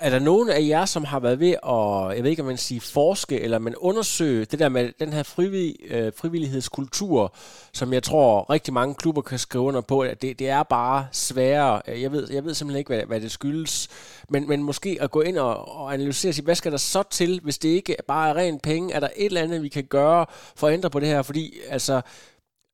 [0.00, 2.56] Er der nogen af jer, som har været ved at, jeg ved ikke om man
[2.56, 7.34] siger forske, eller man undersøge det der med den her frivillig, øh, frivillighedskultur,
[7.72, 11.06] som jeg tror rigtig mange klubber kan skrive under på, at det, det er bare
[11.12, 11.82] sværere.
[11.88, 13.88] Øh, jeg ved, jeg ved simpelthen ikke, hvad, hvad det skyldes.
[14.28, 17.40] Men, men måske at gå ind og, og analysere sig, hvad skal der så til,
[17.42, 18.94] hvis det ikke bare er rent penge?
[18.94, 21.22] Er der et eller andet, vi kan gøre for at ændre på det her?
[21.22, 22.00] Fordi altså,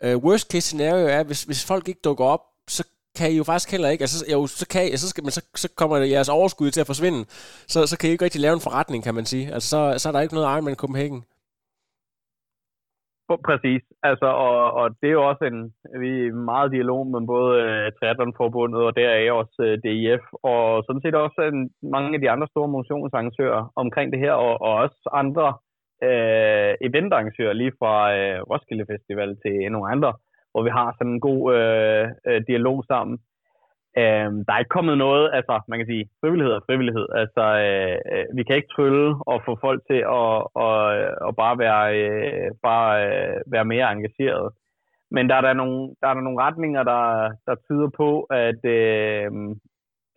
[0.02, 2.84] øh, worst case scenario er, hvis, hvis folk ikke dukker op, så
[3.18, 5.30] kan I jo faktisk heller ikke, altså jo, så kan I, altså, så, skal, men
[5.30, 7.20] så, så kommer jeres overskud til at forsvinde,
[7.72, 9.46] så, så kan I ikke rigtig lave en forretning, kan man sige.
[9.54, 11.22] Altså så, så er der ikke noget Ironman Copenhagen.
[13.48, 15.60] Præcis, altså, og, og det er jo også en,
[16.02, 20.84] vi er meget dialog med både uh, Triathlonforbundet og deraf også uh, øh, DIF, og
[20.86, 24.72] sådan set også en, mange af de andre store motionsarrangører omkring det her, og, og
[24.84, 25.46] også andre
[26.08, 30.12] uh, eventarrangører, lige fra uh, Roskilde Festival til nogle andre,
[30.54, 33.18] hvor vi har sådan en god øh, øh, dialog sammen.
[33.98, 37.06] Øh, der er ikke kommet noget, altså man kan sige, frivillighed er frivillighed.
[37.22, 40.34] Altså øh, øh vi kan ikke trylle og få folk til at,
[40.66, 40.78] at,
[41.28, 44.46] og bare, være, øh, bare øh, være mere engageret.
[45.10, 47.02] Men der er der nogle, der er der nogle retninger, der,
[47.46, 49.30] der tyder på, at, øh,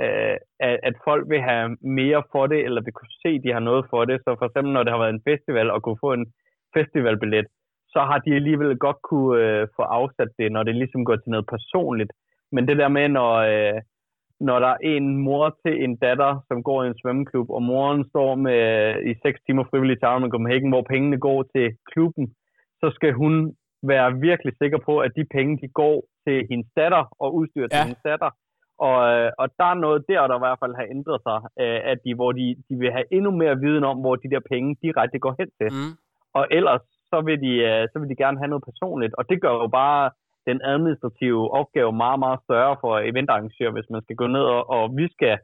[0.04, 3.54] øh, at, at folk vil have mere for det, eller vil kunne se, at de
[3.54, 4.18] har noget for det.
[4.24, 6.28] Så for eksempel, når det har været en festival, og kunne få en
[6.78, 7.48] festivalbillet,
[7.94, 11.34] så har de alligevel godt kunne øh, få afsat det, når det ligesom går til
[11.34, 12.12] noget personligt.
[12.52, 13.82] Men det der med, når, øh,
[14.40, 18.10] når der er en mor til en datter, som går i en svømmeklub, og moren
[18.10, 18.62] står med
[19.12, 22.26] i 6 timer frivillig til med Copenhagen, hvor pengene går til klubben,
[22.82, 23.34] så skal hun
[23.84, 25.98] være virkelig sikker på, at de penge, de går
[26.28, 27.68] til hendes datter og udstyr ja.
[27.68, 28.32] til hendes datter.
[28.88, 31.80] Og, øh, og der er noget der, der i hvert fald har ændret sig, øh,
[31.92, 34.76] at de, hvor de, de vil have endnu mere viden om, hvor de der penge
[34.86, 35.70] direkte går hen til.
[35.78, 35.94] Mm.
[36.38, 39.14] Og ellers så vil, de, øh, så vil de gerne have noget personligt.
[39.20, 40.12] Og det gør jo bare
[40.50, 44.84] den administrative opgave meget, meget større for eventarrangører, hvis man skal gå ned, og, og
[45.00, 45.36] vi skal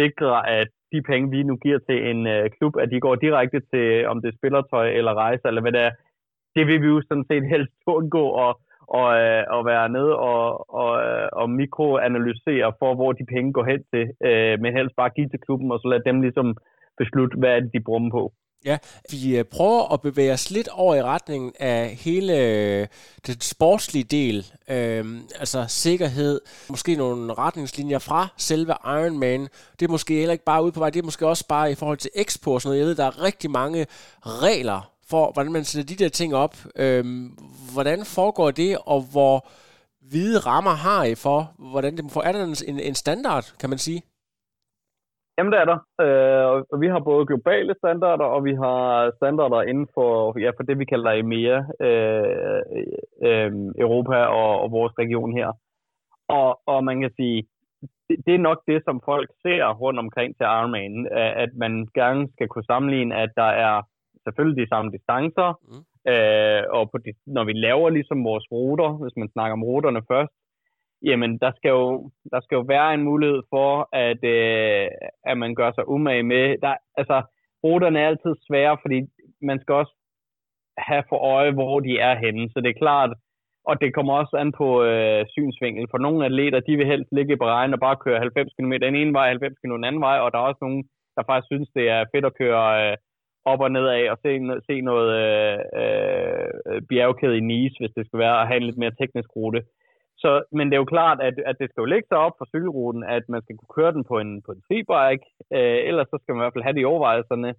[0.00, 3.60] sikre, at de penge, vi nu giver til en øh, klub, at de går direkte
[3.72, 5.92] til, om det er spillertøj eller rejser, eller hvad det er.
[6.56, 8.52] Det vil vi jo sådan set helst undgå og,
[8.98, 13.64] og, øh, og være nede og, og, øh, og mikroanalysere for, hvor de penge går
[13.64, 16.56] hen til, øh, men helst bare give til klubben, og så lade dem ligesom
[16.98, 18.32] beslutte, hvad de bruger dem på.
[18.64, 18.78] Ja,
[19.10, 22.86] vi øh, prøver at bevæge os lidt over i retningen af hele øh,
[23.26, 29.48] den sportslige del, øhm, altså sikkerhed, måske nogle retningslinjer fra selve Ironman.
[29.80, 31.74] Det er måske heller ikke bare ude på vej, det er måske også bare i
[31.74, 32.80] forhold til Expo og sådan noget.
[32.80, 33.86] Jeg ved, der er rigtig mange
[34.22, 36.56] regler for, hvordan man sætter de der ting op.
[36.76, 37.26] Øhm,
[37.72, 39.48] hvordan foregår det, og hvor
[40.08, 44.02] hvide rammer har I for, hvordan det Er der en, en standard, kan man sige?
[45.38, 45.78] Jamen, det er der.
[46.04, 50.62] Øh, og vi har både globale standarder, og vi har standarder inden for, ja, for
[50.62, 52.62] det, vi kalder EMEA, øh,
[53.28, 53.52] øh,
[53.84, 55.52] Europa og, og vores region her.
[56.28, 57.46] Og, og man kan sige,
[58.08, 61.08] det, det er nok det, som folk ser rundt omkring til Ironman,
[61.44, 63.82] at man gerne skal kunne sammenligne, at der er
[64.24, 66.12] selvfølgelig de samme distancer, mm.
[66.12, 70.02] øh, og på de, når vi laver ligesom vores ruter, hvis man snakker om ruterne
[70.12, 70.32] først,
[71.08, 74.88] jamen der skal jo, der skal jo være en mulighed for, at, øh,
[75.30, 76.58] at man gør sig umage med.
[76.62, 77.22] Der, altså,
[77.64, 78.98] ruterne er altid svære, fordi
[79.42, 79.94] man skal også
[80.78, 82.50] have for øje, hvor de er henne.
[82.50, 83.10] Så det er klart,
[83.68, 85.86] og det kommer også an på øh, synsvinkel.
[85.90, 88.96] For nogle atleter, de vil helst ligge i Bahrain og bare køre 90 km den
[88.96, 90.84] ene vej, 90 km den anden vej, og der er også nogen,
[91.16, 92.96] der faktisk synes, det er fedt at køre øh,
[93.44, 94.30] op og ned af og se,
[94.68, 98.82] se noget øh, øh, bjergkæde i Nice, hvis det skal være, og have en lidt
[98.82, 99.62] mere teknisk rute.
[100.22, 102.46] Så, men det er jo klart, at, at det skal jo ligge sig op for
[102.52, 106.16] cykelruten, at man skal kunne køre den på en, på en freebike, øh, ellers så
[106.18, 107.54] skal man i hvert fald have de overvejelserne.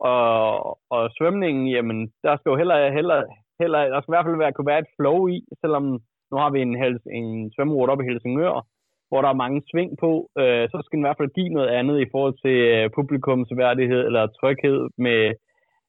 [0.00, 3.18] Og, og svømningen, jamen, der skal jo heller, heller,
[3.60, 5.84] heller, der skal i hvert fald være, kunne være et flow i, selvom
[6.30, 8.66] nu har vi en, hels, en svømmerute op i Helsingør,
[9.08, 11.68] hvor der er mange sving på, øh, så skal den i hvert fald give noget
[11.68, 15.34] andet i forhold til øh, publikumsværdighed eller tryghed med,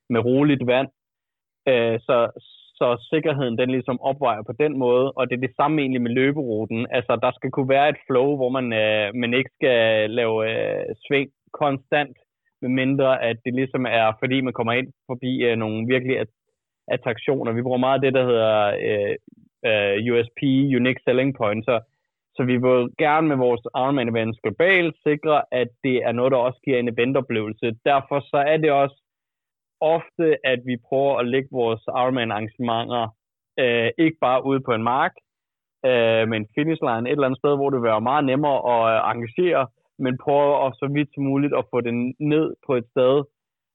[0.09, 0.89] med roligt vand.
[1.71, 2.17] Øh, så,
[2.83, 6.11] så sikkerheden den ligesom opvejer på den måde, og det er det samme egentlig med
[6.19, 6.87] løberuten.
[6.97, 10.85] Altså der skal kunne være et flow, hvor man, øh, man ikke skal lave øh,
[11.05, 11.29] sving
[11.61, 12.17] konstant,
[12.61, 16.15] medmindre at det ligesom er, fordi man kommer ind forbi øh, nogle virkelig
[16.95, 17.51] attraktioner.
[17.51, 18.55] Vi bruger meget af det, der hedder
[18.87, 19.15] øh,
[19.69, 20.39] øh, USP,
[20.77, 21.75] Unique Selling Point, så,
[22.35, 26.37] så vi vil gerne med vores Ironman events globalt sikre, at det er noget, der
[26.37, 27.65] også giver en eventoplevelse.
[27.85, 29.02] Derfor så er det også
[29.95, 33.03] ofte, at vi prøver at lægge vores Ironman arrangementer
[33.59, 35.13] øh, ikke bare ude på en mark,
[35.89, 38.59] øh, med en finish line et eller andet sted, hvor det vil være meget nemmere
[38.73, 39.63] at øh, engagere,
[40.03, 41.93] men prøver også så vidt som muligt at få det
[42.33, 43.15] ned på et sted,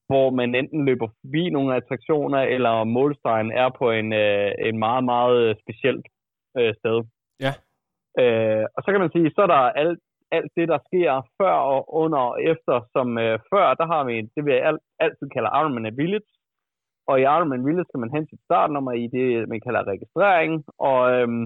[0.08, 5.04] hvor man enten løber forbi nogle attraktioner, eller målstregen er på en, øh, en meget,
[5.04, 6.06] meget specielt
[6.58, 6.98] øh, sted.
[7.44, 7.52] Ja.
[8.22, 9.98] Øh, og så kan man sige, så er der alt,
[10.36, 14.14] alt det, der sker før og under og efter, som øh, før, der har vi
[14.34, 16.30] det, vi alt, altid kalder Ironman Village.
[17.08, 20.64] Og i Ironman Village skal man hen til startnummer i det, man kalder registrering.
[20.78, 21.44] Og, øhm,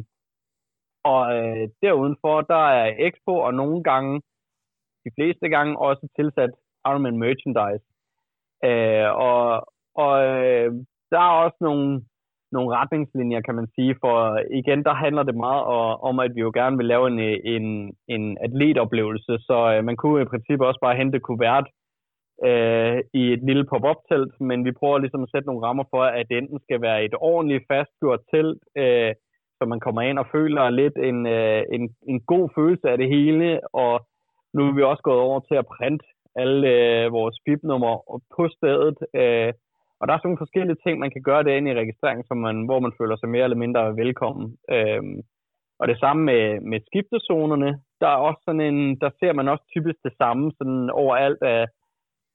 [1.04, 4.22] og øh, derudenfor, der er Expo, og nogle gange,
[5.04, 6.50] de fleste gange, også tilsat
[6.86, 7.84] Ironman Merchandise.
[8.64, 10.72] Øh, og og øh,
[11.10, 12.04] der er også nogle
[12.52, 14.16] nogle retningslinjer, kan man sige, for
[14.60, 15.64] igen, der handler det meget
[16.08, 17.18] om, at vi jo gerne vil lave en,
[17.54, 17.66] en,
[18.14, 21.66] en atletoplevelse, så øh, man kunne i princippet også bare hente kuvert
[22.48, 26.26] øh, i et lille pop-up-telt, men vi prøver ligesom at sætte nogle rammer for, at
[26.28, 29.12] det enten skal være et ordentligt fastgjort telt, øh,
[29.58, 33.08] så man kommer ind og føler lidt en, øh, en, en god følelse af det
[33.08, 34.06] hele, og
[34.54, 38.98] nu er vi også gået over til at printe alle øh, vores BIP-nummer på stedet,
[39.20, 39.52] øh,
[40.02, 42.56] og der er sådan nogle forskellige ting, man kan gøre derinde i registreringen, som man,
[42.68, 44.46] hvor man føler sig mere eller mindre velkommen.
[44.76, 45.18] Øhm,
[45.80, 47.70] og det samme med, med skiftezonerne.
[48.00, 51.42] Der er også sådan en, der ser man også typisk det samme sådan overalt.
[51.42, 51.68] At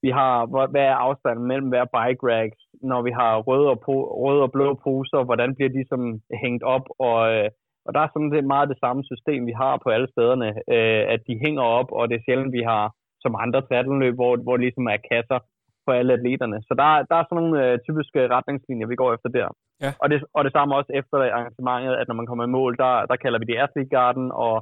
[0.04, 0.34] vi har,
[0.74, 4.52] hvad er afstanden mellem hver bike racks, når vi har røde og, po, røde og
[4.52, 6.02] blå poser, hvordan bliver de som
[6.44, 7.50] hængt op, og, øh,
[7.86, 11.04] og der er sådan det meget det samme system, vi har på alle stederne, øh,
[11.14, 12.86] at de hænger op, og det er sjældent, vi har
[13.24, 15.40] som andre triathlonløb, hvor, hvor ligesom er kasser,
[15.88, 16.58] for alle atleterne.
[16.68, 19.48] Så der, der er sådan nogle øh, typiske retningslinjer, vi går efter der.
[19.84, 19.92] Ja.
[20.02, 22.94] Og, det, og det samme også efter arrangementet, at når man kommer i mål, der,
[23.10, 24.56] der kalder vi det Athlete Garden, og,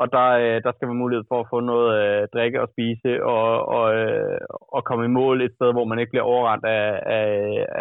[0.00, 3.10] og der, øh, der skal man mulighed for at få noget øh, drikke og spise,
[3.34, 4.38] og, og, øh,
[4.76, 6.86] og komme i mål et sted, hvor man ikke bliver overrendt af,
[7.18, 7.28] af,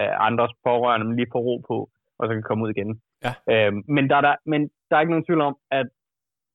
[0.04, 1.78] af andres pårørende, men lige får ro på,
[2.20, 2.92] og så kan komme ud igen.
[3.26, 3.32] Ja.
[3.52, 5.88] Øh, men, der, der, men der er ikke nogen tvivl om, at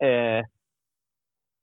[0.08, 0.42] øh,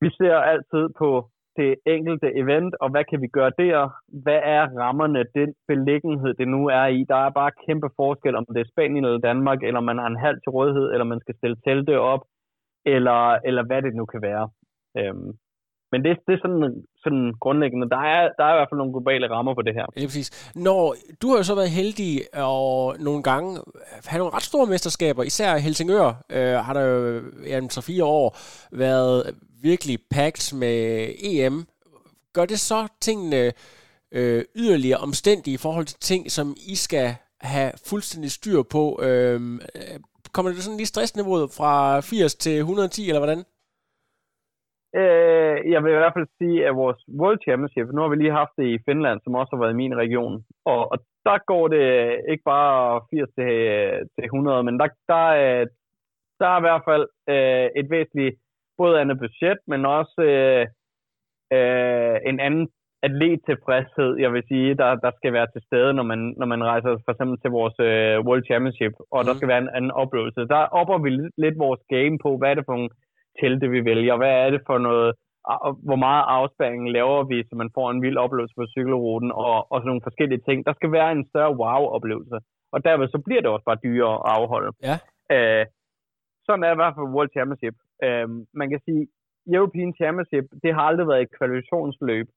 [0.03, 1.09] vi ser altid på
[1.57, 3.79] det enkelte event, og hvad kan vi gøre der?
[4.23, 7.05] Hvad er rammerne, den beliggenhed, det nu er i?
[7.11, 10.23] Der er bare kæmpe forskel, om det er Spanien eller Danmark, eller man har en
[10.25, 12.23] halv til rådighed, eller man skal stille telte op,
[12.85, 14.49] eller, eller hvad det nu kan være.
[14.97, 15.31] Øhm,
[15.91, 17.89] men det, det er sådan, sådan grundlæggende.
[17.89, 19.85] Der er, der er i hvert fald nogle globale rammer på det her.
[19.97, 20.51] Ja, præcis.
[20.55, 23.59] Når, du har jo så været heldig og nogle gange
[24.05, 28.37] have nogle ret store mesterskaber, især Helsingør øh, har der jo i ja, 3-4 år
[28.71, 31.65] været virkelig packed med EM.
[32.33, 33.51] Gør det så tingene
[34.11, 38.99] øh, yderligere omstændige i forhold til ting, som I skal have fuldstændig styr på?
[39.03, 39.41] Øh,
[39.75, 39.99] øh
[40.33, 43.43] kommer det sådan lige stressniveauet fra 80 til 110, eller hvordan?
[44.99, 48.39] Øh, jeg vil i hvert fald sige, at vores World Championship, nu har vi lige
[48.41, 51.67] haft det i Finland, som også har været i min region, og, og der går
[51.67, 51.85] det
[52.31, 53.53] ikke bare 80 til,
[54.15, 55.23] til 100, men der, der,
[56.39, 58.35] der er i hvert fald øh, et væsentligt
[58.77, 60.65] både andet budget, men også øh,
[61.55, 62.67] øh, en anden
[63.03, 66.63] atlet tilfredshed, jeg vil sige, der, der skal være til stede, når man, når man
[66.63, 69.25] rejser for eksempel til vores øh, World Championship, og mm.
[69.27, 70.41] der skal være en anden oplevelse.
[70.53, 72.89] Der opper vi lidt, lidt vores game på, hvad er det for nogle
[73.39, 75.11] telte, vi vælger, hvad er det for noget,
[75.87, 79.75] hvor meget afspæring laver vi, så man får en vild oplevelse på cykelruten, og, og
[79.79, 80.65] sådan nogle forskellige ting.
[80.65, 82.37] Der skal være en større wow-oplevelse,
[82.73, 84.71] og derved så bliver det også bare dyrere at afholde.
[84.89, 84.95] Ja.
[85.35, 85.65] Øh,
[86.45, 87.75] sådan er i hvert fald World Championship.
[88.05, 88.27] Øh,
[88.59, 89.07] man kan sige,
[89.55, 92.27] European Championship, det har aldrig været et kvalifikationsløb,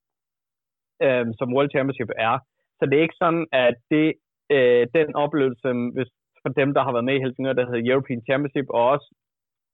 [1.05, 2.35] øh, som World Championship er.
[2.79, 4.07] Så det er ikke sådan, at det,
[4.55, 6.11] øh, den oplevelse, hvis
[6.43, 9.09] for dem, der har været med i Helsingør, der hedder European Championship, og også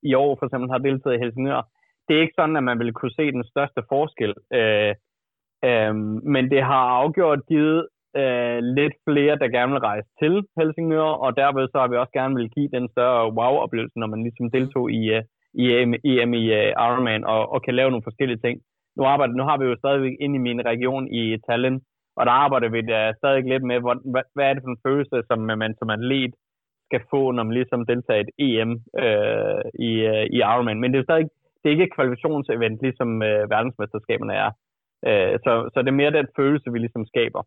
[0.03, 1.63] i år for eksempel har deltaget i Helsingør,
[2.11, 4.35] det er ikke sådan, at man vil kunne se den største forskel.
[4.59, 4.95] Øh,
[5.69, 5.95] øh,
[6.35, 7.89] men det har afgjort givet
[8.21, 12.15] øh, lidt flere, der gerne vil rejse til Helsingør, og derved så har vi også
[12.21, 15.23] gerne vil give den større wow-oplevelse, når man ligesom deltog i, øh,
[15.63, 18.61] i EM, EM i uh, Ironman og, og kan lave nogle forskellige ting.
[18.97, 21.81] Nu, arbejder, nu har vi jo stadigvæk inde i min region i Tallinn,
[22.17, 25.17] og der arbejder vi der stadig lidt med, hvad, hvad er det for en følelse,
[25.29, 26.35] som man som atlet
[26.91, 28.73] skal få, når man ligesom deltager i et EM
[29.05, 30.81] øh, i, øh, i Ironman.
[30.81, 31.29] Men det er stadig
[31.61, 34.51] det er ikke et kvalifikationsevent, ligesom øh, verdensmesterskaberne er.
[35.09, 37.43] Øh, så, så det er mere den følelse, vi ligesom skaber.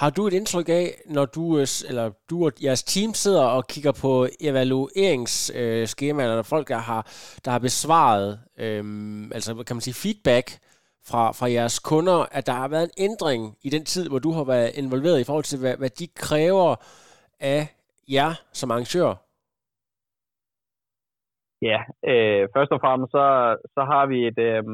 [0.00, 3.66] Har du et indtryk af, når du, øh, eller du og jeres team sidder og
[3.66, 7.02] kigger på evalueringsskemaer, eller folk, der har,
[7.44, 8.84] der har besvaret, øh,
[9.36, 10.46] altså kan man sige feedback
[11.08, 14.30] fra, fra jeres kunder, at der har været en ændring i den tid, hvor du
[14.32, 16.74] har været involveret i forhold til, hvad, hvad de kræver
[17.40, 17.68] af
[18.08, 19.14] jer som arrangør?
[21.62, 21.78] Ja,
[22.10, 24.64] øh, først og fremmest så, så har vi et øh,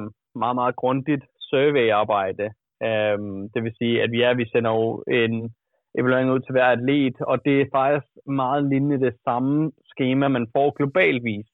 [0.43, 2.47] meget, meget grundigt surveyarbejde.
[2.83, 3.19] Øh,
[3.53, 5.55] det vil sige, at vi, er, vi sender jo en
[5.99, 10.47] evaluering ud til hver atlet, og det er faktisk meget lignende det samme schema, man
[10.57, 11.47] får globalvis.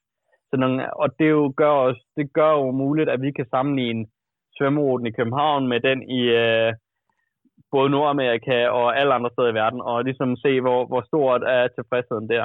[0.50, 4.06] Så nogle, og det, jo gør os, det gør jo muligt, at vi kan sammenligne
[4.56, 6.72] svømmeruten i København med den i øh,
[7.70, 11.68] både Nordamerika og alle andre steder i verden, og ligesom se, hvor, hvor stort er
[11.68, 12.44] tilfredsheden der.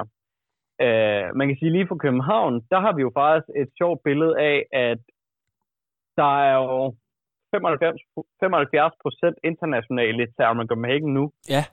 [0.85, 4.35] Øh, man kan sige lige for København, der har vi jo faktisk et sjovt billede
[4.39, 4.57] af,
[4.89, 4.99] at
[6.19, 6.95] der er jo
[7.51, 8.01] 95,
[8.39, 11.31] 75 procent internationale til Ironman Copenhagen nu.
[11.55, 11.63] Ja.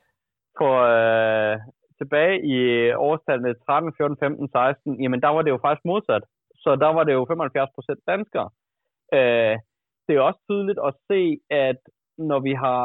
[0.58, 1.56] For øh,
[2.00, 2.56] tilbage i
[2.92, 6.24] årstallene 13, 14, 15, 16, jamen der var det jo faktisk modsat.
[6.62, 8.48] Så der var det jo 75 procent danskere.
[9.16, 9.56] Øh,
[10.04, 11.20] det er også tydeligt at se,
[11.50, 11.80] at
[12.18, 12.82] når vi har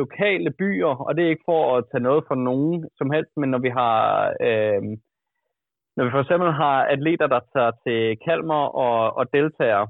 [0.00, 3.48] lokale byer, og det er ikke for at tage noget fra nogen som helst, men
[3.50, 3.98] når vi har
[4.46, 4.82] øh,
[5.96, 9.86] når vi for eksempel har atleter, der tager til Kalmar og, og deltager,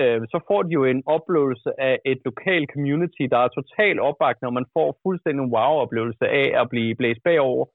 [0.00, 4.42] øh, så får de jo en oplevelse af et lokalt community, der er totalt opbakket,
[4.48, 7.66] og man får fuldstændig en wow-oplevelse af at blive blæst bagover.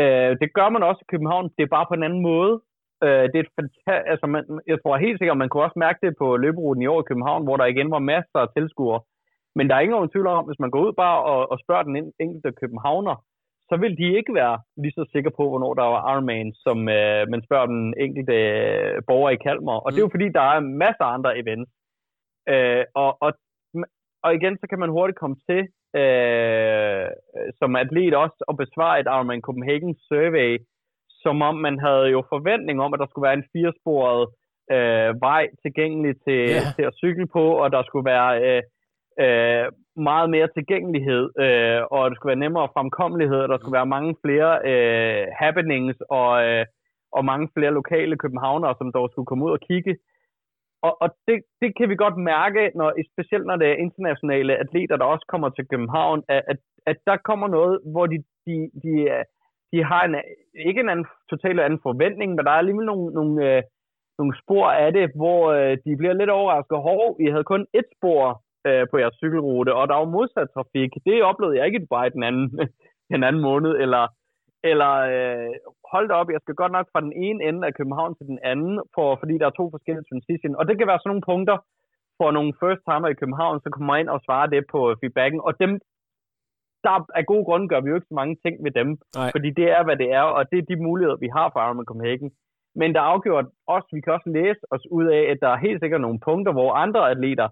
[0.00, 2.52] Øh, det gør man også i København, det er bare på en anden måde.
[3.04, 5.98] Øh, det er et fanta- altså man, jeg tror helt sikkert, man kunne også mærke
[6.06, 9.00] det på løberuten i år i København, hvor der igen var masser af tilskuere.
[9.56, 12.12] Men der er ingen tvivl om, hvis man går ud bare og, og spørger den
[12.24, 13.16] enkelte københavner,
[13.68, 17.22] så vil de ikke være lige så sikre på, hvornår der var Ironman, som øh,
[17.32, 19.78] man spørger den enkelte øh, borger i Kalmar.
[19.84, 19.92] Og mm.
[19.92, 20.16] det er jo mm.
[20.16, 21.70] fordi, der er masser af andre events.
[22.52, 23.30] Øh, og, og,
[24.24, 25.60] og igen, så kan man hurtigt komme til,
[26.00, 27.06] øh,
[27.58, 30.50] som atlet også, at besvare et Ironman Copenhagen survey,
[31.22, 34.24] som om man havde jo forventning om, at der skulle være en firesporet
[34.74, 36.74] øh, vej tilgængelig til, yeah.
[36.76, 38.62] til at cykle på, og der skulle være øh,
[39.20, 43.94] øh, meget mere tilgængelighed, øh, og det skulle være nemmere fremkommelighed, og der skulle være
[43.96, 46.64] mange flere øh, happenings og, øh,
[47.12, 49.96] og mange flere lokale københavnere, som dog skulle komme ud og kigge.
[50.82, 54.96] Og, og det, det kan vi godt mærke, når, specielt når det er internationale atleter,
[54.96, 56.56] der også kommer til København, at, at,
[56.86, 58.92] at der kommer noget, hvor de, de, de,
[59.72, 60.14] de har en,
[60.68, 63.62] ikke en anden, totalt anden forventning, men der er alligevel nogle, nogle, øh,
[64.18, 66.78] nogle spor af det, hvor øh, de bliver lidt overrasket.
[66.88, 70.90] Hov, I havde kun et spor øh, på jeres cykelrute, og der var modsat trafik.
[71.06, 72.46] Det oplevede jeg ikke bare den anden,
[73.14, 74.04] den anden måned, eller,
[74.70, 75.52] eller øh,
[75.92, 78.38] hold da op, jeg skal godt nok fra den ene ende af København til den
[78.52, 80.56] anden, for, fordi der er to forskellige transition.
[80.58, 81.56] Og det kan være sådan nogle punkter
[82.18, 85.52] for nogle first timer i København, så kommer ind og svarer det på feedbacken, og
[85.62, 85.72] dem,
[86.84, 88.88] der af gode grunde gør vi jo ikke så mange ting ved dem,
[89.20, 89.30] Nej.
[89.34, 91.90] fordi det er, hvad det er, og det er de muligheder, vi har for Ironman
[91.90, 92.30] Copenhagen.
[92.80, 95.64] Men der er afgjort også, vi kan også læse os ud af, at der er
[95.66, 97.48] helt sikkert nogle punkter, hvor andre atleter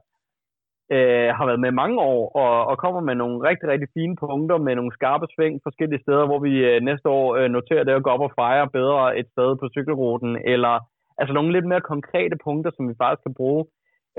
[0.95, 4.57] øh, har været med mange år, og, og kommer med nogle rigtig, rigtig fine punkter,
[4.67, 8.03] med nogle skarpe sving forskellige steder, hvor vi øh, næste år øh, noterer det at
[8.03, 10.75] gå op og fejre bedre et sted på cykelruten, eller
[11.19, 13.65] altså nogle lidt mere konkrete punkter, som vi faktisk kan bruge.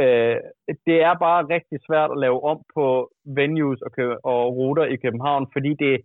[0.01, 0.37] Øh,
[0.87, 2.85] det er bare rigtig svært at lave om på
[3.39, 3.91] venues og,
[4.31, 5.95] og ruter i København, fordi det,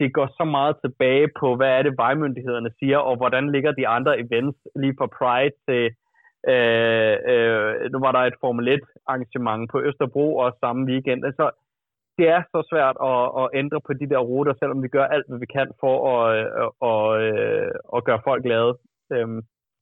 [0.00, 3.88] det går så meget tilbage på, hvad er det vejmyndighederne siger, og hvordan ligger de
[3.88, 5.82] andre events lige fra Pride til
[6.52, 11.24] Øh, øh, nu var der et Formel 1 arrangement på Østerbro og samme weekend.
[11.24, 11.50] Altså,
[12.18, 15.26] det er så svært at, at ændre på de der ruter, selvom vi gør alt,
[15.28, 16.26] hvad vi kan for at,
[16.62, 18.72] at, at, at, at gøre folk glade.
[19.12, 19.40] Øhm.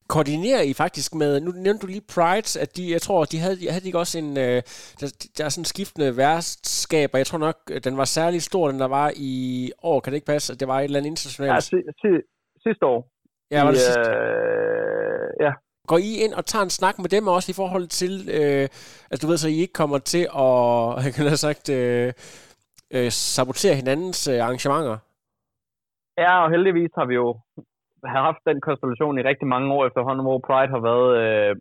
[0.08, 3.56] Koordinerer I faktisk med, nu nævnte du lige Pride, at de, jeg tror, de havde,
[3.70, 4.58] havde de ikke også en, øh,
[5.00, 5.06] der,
[5.36, 7.56] der er sådan skiftende værtskaber, jeg tror nok,
[7.86, 9.34] den var særlig stor, den der var i
[9.82, 11.54] år, kan det ikke passe, at det var et eller andet internationalt?
[11.54, 12.10] Ja, si, si,
[12.66, 13.00] sidste år.
[13.50, 14.10] Ja, var det sidste?
[14.10, 15.52] Øh, ja,
[15.90, 18.68] Går I ind og tager en snak med dem også i forhold til, øh,
[19.12, 20.56] at du ved, så I ikke kommer til at,
[21.04, 22.12] jeg kan have sagt, øh,
[22.96, 24.96] øh, sabotere hinandens øh, arrangementer?
[26.18, 27.28] Ja, og heldigvis har vi jo
[28.04, 31.56] haft den konstellation i rigtig mange år efterhånden, hvor Pride har været øh,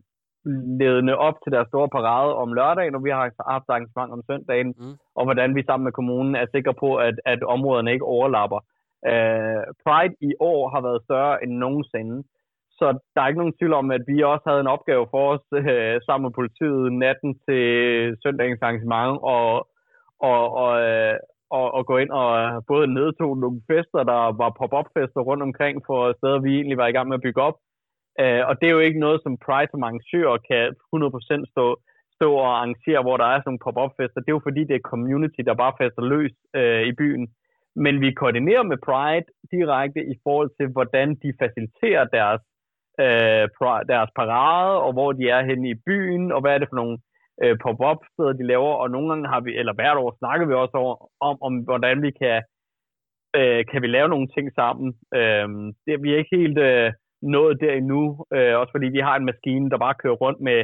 [0.80, 3.22] ledende op til deres store parade om lørdagen, og vi har
[3.54, 4.96] haft arrangement om søndagen, mm.
[5.16, 8.60] og hvordan vi sammen med kommunen er sikre på, at, at områderne ikke overlapper.
[9.12, 12.24] Øh, Pride i år har været større end nogensinde.
[12.82, 15.46] Så der er ikke nogen tvivl om, at vi også havde en opgave for os
[15.54, 17.66] øh, sammen med politiet natten til
[18.24, 19.50] søndagens arrangement og,
[20.30, 21.16] og, og, øh,
[21.58, 22.28] og, og gå ind og
[22.72, 26.96] både nedtog nogle fester, der var pop-up-fester rundt omkring for steder, vi egentlig var i
[26.96, 27.58] gang med at bygge op,
[28.20, 30.64] Øh, og det er jo ikke noget, som Pride som arrangør kan
[30.96, 31.66] 100% stå,
[32.18, 34.20] stå og arrangere, hvor der er sådan nogle pop-up-fester.
[34.22, 37.26] Det er jo fordi, det er community, der bare fester løs øh, i byen.
[37.84, 42.42] Men vi koordinerer med Pride direkte i forhold til, hvordan de faciliterer deres,
[43.04, 43.44] øh,
[43.94, 46.98] deres parade, og hvor de er henne i byen, og hvad er det for nogle
[47.44, 48.74] øh, pop-up steder, de laver.
[48.82, 50.96] Og nogle gange har vi, eller hvert år snakker vi også over,
[51.28, 52.38] om, om hvordan vi kan,
[53.40, 54.88] øh, kan vi lave nogle ting sammen.
[55.20, 55.48] Øh,
[55.86, 56.92] det, vi er ikke helt øh,
[57.22, 60.60] nået der endnu, øh, også fordi vi har en maskine, der bare kører rundt med,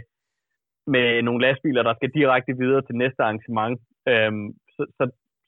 [0.93, 3.79] med nogle lastbiler, der skal direkte videre til næste arrangement.
[4.11, 4.31] Øh,
[4.75, 5.03] så, så,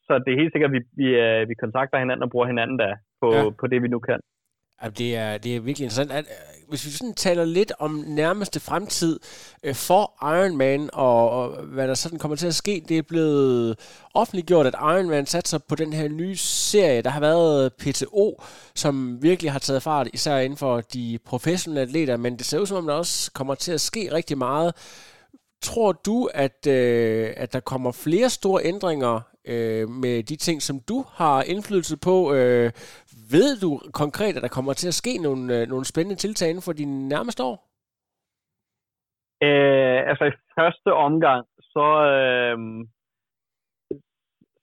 [0.08, 2.80] så det er helt sikkert, at vi, vi, øh, vi kontakter hinanden og bruger hinanden
[2.80, 3.50] der på, ja.
[3.60, 4.20] på det, vi nu kan.
[4.98, 6.12] Det er, det er virkelig interessant.
[6.12, 9.20] At, øh, hvis vi sådan taler lidt om nærmeste fremtid
[9.64, 13.80] øh, for Ironman, og, og hvad der sådan kommer til at ske, det er blevet
[14.14, 17.02] offentliggjort, at Ironman satser på den her nye serie.
[17.02, 18.44] Der har været PTO,
[18.76, 22.66] som virkelig har taget fart, især inden for de professionelle atleter, men det ser ud
[22.66, 24.76] som om, der også kommer til at ske rigtig meget.
[25.62, 30.80] Tror du, at, øh, at der kommer flere store ændringer øh, med de ting, som
[30.80, 32.72] du har indflydelse på øh,
[33.36, 33.70] ved du
[34.02, 36.86] konkret, at der kommer til at ske nogle, øh, nogle spændende tiltag inden for de
[37.14, 37.58] nærmeste år?
[39.48, 42.58] Øh, altså i første omgang, så, øh,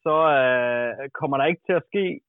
[0.05, 2.21] så øh, kommer der ikke til at ske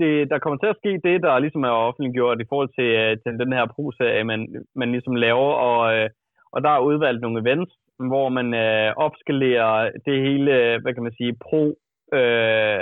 [0.00, 3.12] det, der kommer til at ske det, der ligesom er offentliggjort i forhold til, øh,
[3.22, 4.40] til den her pro-serie, man,
[4.74, 6.10] man ligesom laver, og, øh,
[6.52, 7.72] og der er udvalgt nogle events,
[8.10, 11.62] hvor man øh, opskalerer det hele, øh, hvad kan man sige, pro
[12.18, 12.80] øh,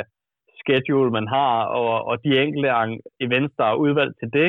[0.64, 2.68] schedule, man har, og, og de enkelte
[3.26, 4.48] events, der er udvalgt til det,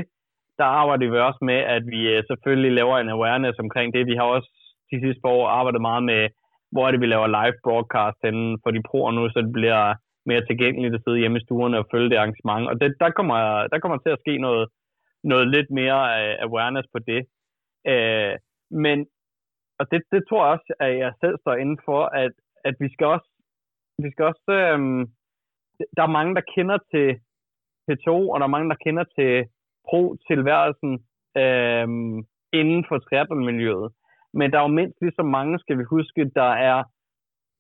[0.59, 4.07] der arbejder vi også med, at vi øh, selvfølgelig laver en awareness omkring det.
[4.11, 4.49] Vi har også
[4.91, 6.23] de sidste par år arbejdet meget med,
[6.71, 9.83] hvor er det, vi laver live broadcast inden for de proer nu, så det bliver
[10.29, 12.65] mere tilgængeligt at sidde hjemme i stuerne og følge det arrangement.
[12.69, 13.37] Og det, der, kommer,
[13.71, 14.65] der kommer til at ske noget,
[15.23, 17.21] noget lidt mere øh, awareness på det.
[17.91, 18.33] Øh,
[18.83, 18.97] men,
[19.79, 22.33] og det, det tror jeg også, at jeg selv står inden for, at,
[22.67, 23.29] at vi skal også,
[24.03, 24.43] vi skal også
[24.75, 25.01] um,
[25.97, 27.07] der er mange, der kender til
[27.87, 29.45] P2, og der er mange, der kender til
[29.87, 30.93] pro-tilværelsen
[31.41, 32.17] øhm,
[32.59, 33.89] inden for triathlon-miljøet.
[34.33, 36.83] Men der er jo mindst lige så mange, skal vi huske, der er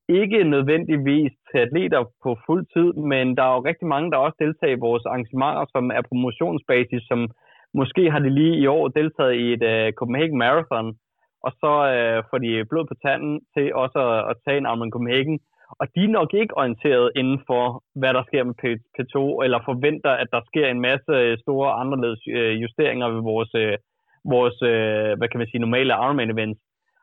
[0.09, 4.75] ikke nødvendigvis atleter på fuld tid, men der er jo rigtig mange, der også deltager
[4.75, 7.19] i vores arrangementer, som er promotionsbasis, som
[7.73, 10.87] måske har de lige i år deltaget i et uh, Copenhagen Marathon,
[11.45, 14.91] og så uh, får de blod på tanden til også at, at tage en Ironman
[14.91, 15.39] Copenhagen,
[15.79, 18.55] og de er nok ikke orienteret inden for, hvad der sker med
[18.95, 23.51] P2, eller forventer, at der sker en masse øh, store anderledes øh, justeringer ved vores,
[23.63, 23.77] øh,
[24.33, 24.57] vores
[25.17, 26.59] hvad kan man sige, normale Ironman events.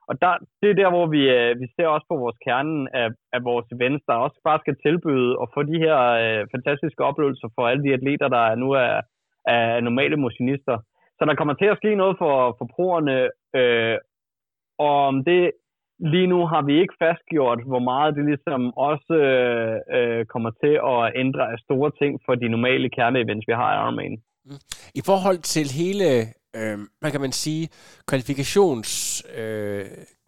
[0.09, 1.23] Og der, det er der, hvor vi,
[1.63, 5.39] vi ser også på vores kernen af, af vores events, der også bare skal tilbyde
[5.39, 9.01] og få de her øh, fantastiske oplevelser for alle de atleter, der nu er,
[9.47, 10.77] er normale motionister.
[11.19, 13.17] Så der kommer til at ske noget for, for proerne,
[13.61, 13.99] øh,
[14.79, 15.53] og om det
[16.13, 20.75] lige nu har vi ikke fastgjort, hvor meget det ligesom også øh, øh, kommer til
[20.93, 24.17] at ændre af store ting for de normale kerneevents, vi har i Ironman.
[24.47, 24.61] Mm.
[24.95, 26.07] I forhold til hele,
[26.59, 27.69] øh, hvad kan man sige,
[28.09, 28.91] kvalifikations...
[29.39, 29.85] Øh,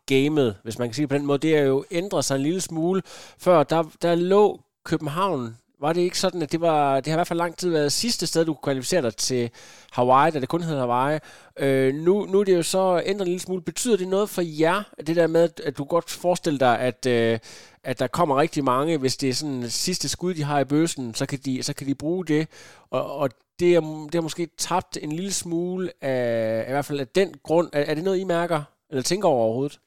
[0.06, 2.42] gamet, hvis man kan sige det på den måde, det er jo ændret sig en
[2.42, 3.02] lille smule.
[3.44, 5.40] Før, der, der lå København
[5.84, 7.92] var det ikke sådan, at det var, det har i hvert fald lang tid været
[7.92, 9.50] sidste sted, du kunne kvalificere dig til
[9.92, 11.18] Hawaii, da det kun hed Hawaii.
[11.58, 13.62] Øh, nu, nu er det jo så ændret en lille smule.
[13.62, 17.38] Betyder det noget for jer, det der med, at du godt forestiller dig, at, øh,
[17.84, 21.14] at der kommer rigtig mange, hvis det er sådan sidste skud, de har i bøsen,
[21.14, 22.48] så kan de, så kan de bruge det.
[22.90, 23.30] Og, og
[23.60, 27.34] det, er, det har måske tabt en lille smule af, i hvert fald af den
[27.42, 27.70] grund.
[27.72, 29.78] Er, er det noget, I mærker, eller tænker over overhovedet?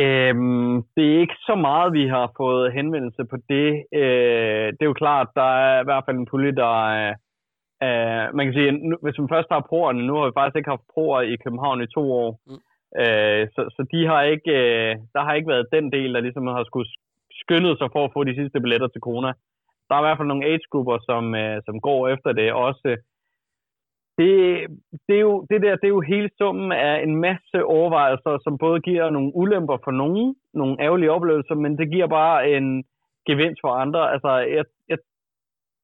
[0.00, 3.68] Øhm, det er ikke så meget, vi har fået henvendelse på det.
[4.00, 7.14] Øh, det er jo klart, der er i hvert fald en pulje, der er...
[7.86, 10.70] Øh, man kan sige, nu, hvis man først har proerne, nu har vi faktisk ikke
[10.70, 12.30] haft proer i København i to år.
[12.46, 12.60] Mm.
[13.00, 16.46] Øh, så, så de har ikke, øh, der har ikke været den del, der ligesom
[16.46, 16.90] har skulle
[17.42, 19.32] skyndet sig for at få de sidste billetter til Kona.
[19.88, 22.52] Der er i hvert fald nogle age-grupper, som, øh, som går efter det.
[22.52, 22.96] Også
[24.18, 24.32] det,
[25.06, 28.58] det, er jo, det der, det er jo hele summen af en masse overvejelser, som
[28.58, 32.84] både giver nogle ulemper for nogen, nogle ærgerlige oplevelser, men det giver bare en
[33.26, 34.12] gevinst for andre.
[34.12, 34.98] Altså, jeg, jeg,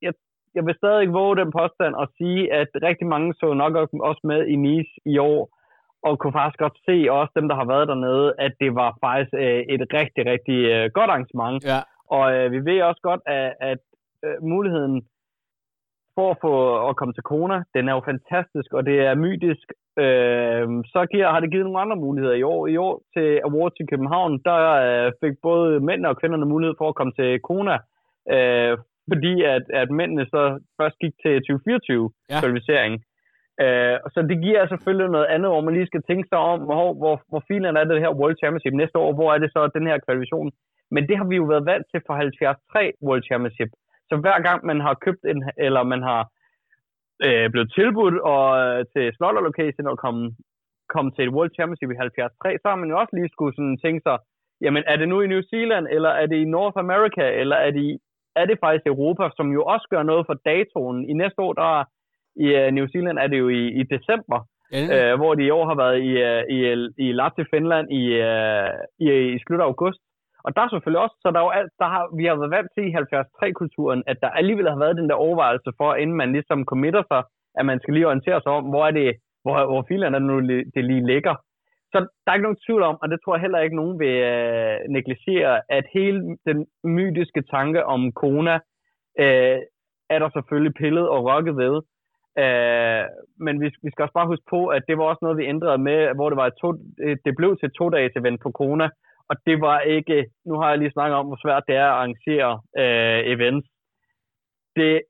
[0.03, 0.13] jeg,
[0.55, 3.75] jeg vil stadig våge den påstand og sige, at rigtig mange så nok
[4.09, 5.41] også med i Nice i år,
[6.03, 9.35] og kunne faktisk godt se også dem, der har været dernede, at det var faktisk
[9.35, 11.65] øh, et rigtig, rigtig øh, godt arrangement.
[11.65, 11.81] Ja.
[12.17, 13.83] Og øh, vi ved også godt, at, at
[14.25, 14.97] øh, muligheden
[16.17, 16.53] for at få
[16.89, 17.59] at komme til Kona.
[17.75, 19.67] Den er jo fantastisk, og det er mytisk.
[20.05, 22.67] Øh, så giver, har det givet nogle andre muligheder i år.
[22.67, 26.89] I år til Award til København, der øh, fik både mænd og kvinderne mulighed for
[26.89, 27.77] at komme til Kona,
[28.35, 28.73] øh,
[29.13, 30.43] fordi at, at mændene så
[30.81, 32.95] først gik til 2024-kvalificering.
[32.99, 33.05] Ja.
[33.63, 36.93] Øh, så det giver selvfølgelig noget andet, hvor man lige skal tænke sig om, hvor,
[37.01, 39.87] hvor, hvor filen er det her World Championship næste år, hvor er det så den
[39.87, 40.51] her kvalifikation.
[40.95, 43.71] Men det har vi jo været vant til for 73 World Championship.
[44.09, 46.23] Så hver gang man har købt en, eller man har
[47.27, 50.23] øh, blevet tilbudt og, øh, til Slaughter Location og komme,
[50.95, 53.79] komme til et World Championship i 73, så har man jo også lige skulle sådan
[53.85, 54.17] tænke sig,
[54.65, 57.71] jamen er det nu i New Zealand, eller er det i North America, eller er
[57.71, 57.99] det,
[58.37, 61.09] er det faktisk Europa, som jo også gør noget for datoen.
[61.11, 61.85] I næste år, der
[62.45, 64.39] i uh, New Zealand er det jo i, i december,
[64.73, 65.13] ja.
[65.13, 66.59] uh, hvor de i år har været i, uh, i,
[67.09, 68.71] i Lahti, Finland i, uh,
[69.07, 70.01] i, i slut af august.
[70.45, 72.55] Og der er selvfølgelig også, så der er jo alt, der har, vi har været
[72.57, 76.33] vant til i 73-kulturen, at der alligevel har været den der overvejelse for, inden man
[76.33, 77.23] ligesom committer sig,
[77.59, 79.09] at man skal lige orientere sig om, hvor er det,
[79.43, 80.37] hvor, hvor filerne nu
[80.75, 81.35] det lige ligger.
[81.93, 84.17] Så der er ikke nogen tvivl om, og det tror jeg heller ikke nogen vil
[84.33, 88.55] øh, negligere, at hele den mytiske tanke om corona
[89.23, 89.59] øh,
[90.15, 91.75] er der selvfølgelig pillet og rokket ved.
[92.43, 93.05] Øh,
[93.45, 95.79] men vi, vi skal også bare huske på, at det var også noget, vi ændrede
[95.79, 96.69] med, hvor det var et to,
[97.05, 98.89] øh, det blev til to dages event på corona,
[99.31, 101.97] og det var ikke, nu har jeg lige snakket om, hvor svært det er at
[101.99, 102.53] arrangere
[102.83, 103.67] øh, events.
[104.77, 105.03] Det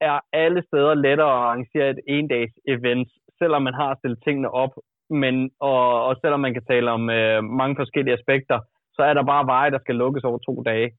[0.00, 3.08] er alle steder lettere at arrangere et endags event,
[3.38, 4.72] selvom man har stillet tingene op,
[5.10, 8.58] men og, og selvom man kan tale om øh, mange forskellige aspekter,
[8.96, 10.90] så er der bare veje, der skal lukkes over to dage.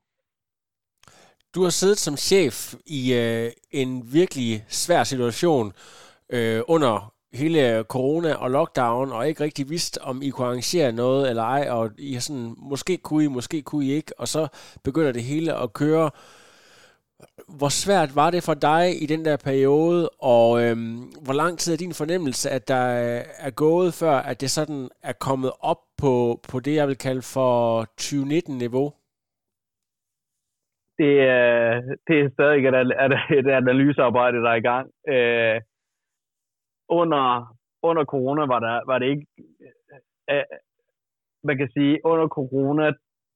[1.55, 5.65] Du har siddet som chef i øh, en virkelig svær situation
[6.35, 11.29] øh, under hele corona og lockdown, og ikke rigtig vidste, om I kunne arrangere noget
[11.29, 14.47] eller ej, og I har sådan, måske kunne I, måske kunne I ikke, og så
[14.83, 16.11] begynder det hele at køre.
[17.59, 21.73] Hvor svært var det for dig i den der periode, og øhm, hvor lang tid
[21.73, 22.85] er din fornemmelse, at der
[23.47, 27.21] er gået, før at det sådan er kommet op på, på det, jeg vil kalde
[27.21, 28.93] for 2019-niveau?
[30.99, 34.85] det, er, det er stadig et, et analysearbejde, der er i gang.
[35.13, 35.61] Øh,
[36.89, 37.23] under,
[37.83, 39.25] under corona var, der, var det ikke...
[40.31, 40.43] Øh, øh
[41.43, 42.85] man kan sige, under corona,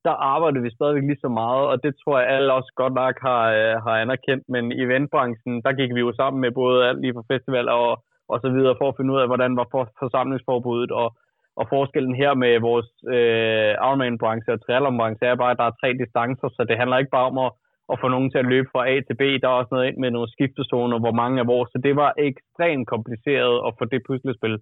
[0.06, 3.16] der arbejdede vi stadigvæk lige så meget, og det tror jeg alle også godt nok
[3.28, 7.02] har, øh, har anerkendt, men i eventbranchen, der gik vi jo sammen med både alt
[7.02, 9.84] lige fra festival og, og så videre, for at finde ud af, hvordan var for,
[10.00, 11.08] forsamlingsforbuddet, og
[11.60, 15.90] og forskellen her med vores øh, Ironman-branche og triathlon-branche er bare, at der er tre
[16.04, 17.52] distancer, så det handler ikke bare om at,
[17.92, 19.24] at få nogen til at løbe fra A til B.
[19.42, 21.70] Der er også noget ind med nogle skiftezoner, hvor mange er vores.
[21.72, 24.56] Så det var ekstremt kompliceret at få det puslespil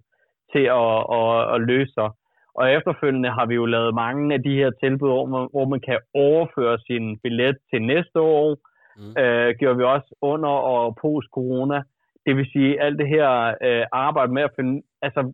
[0.52, 2.10] til at, at, at løse sig.
[2.54, 5.80] Og efterfølgende har vi jo lavet mange af de her tilbud, hvor man, hvor man
[5.80, 8.56] kan overføre sin billet til næste år.
[8.96, 9.22] Mm.
[9.22, 11.82] Øh, gjorde vi også under og post-corona.
[12.26, 14.82] Det vil sige, alt det her øh, arbejde med at finde...
[15.02, 15.32] Altså,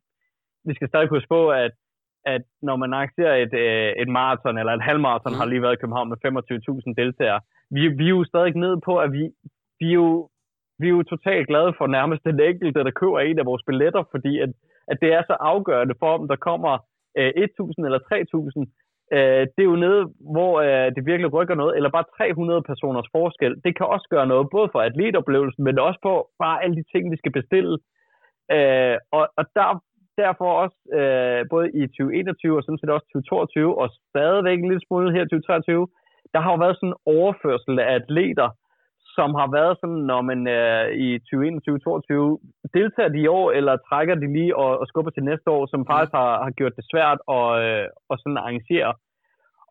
[0.64, 1.72] vi skal stadig huske på, at,
[2.24, 5.38] at når man arrangerer et, øh, et maraton eller et halvmaraton, mm.
[5.38, 7.40] har lige været i København med 25.000 deltagere,
[7.74, 9.22] vi, vi er jo stadig ned på, at vi,
[9.80, 10.28] vi, er jo,
[10.78, 14.02] vi er jo totalt glade for nærmest den enkelte, der køber en af vores billetter,
[14.10, 14.50] fordi at,
[14.90, 16.72] at det er så afgørende for, om der kommer
[17.18, 18.66] øh, 1.000 eller 3.000.
[19.16, 20.02] Øh, det er jo nede,
[20.34, 23.52] hvor øh, det virkelig rykker noget, eller bare 300 personers forskel.
[23.64, 27.10] Det kan også gøre noget, både for atletoplevelsen, men også på bare alle de ting,
[27.12, 27.78] vi skal bestille.
[28.56, 29.68] Øh, og, og der,
[30.24, 34.84] derfor også øh, både i 2021 og sådan set også 2022, og stadigvæk en lille
[34.86, 35.88] smule her i 2023,
[36.32, 38.48] der har jo været sådan en overførsel af atleter,
[39.16, 41.28] som har været sådan, når man øh, i 2021-2022
[42.76, 45.86] deltager de i år, eller trækker de lige og, og skubber til næste år, som
[45.90, 48.92] faktisk har, har gjort det svært at, øh, at sådan arrangere.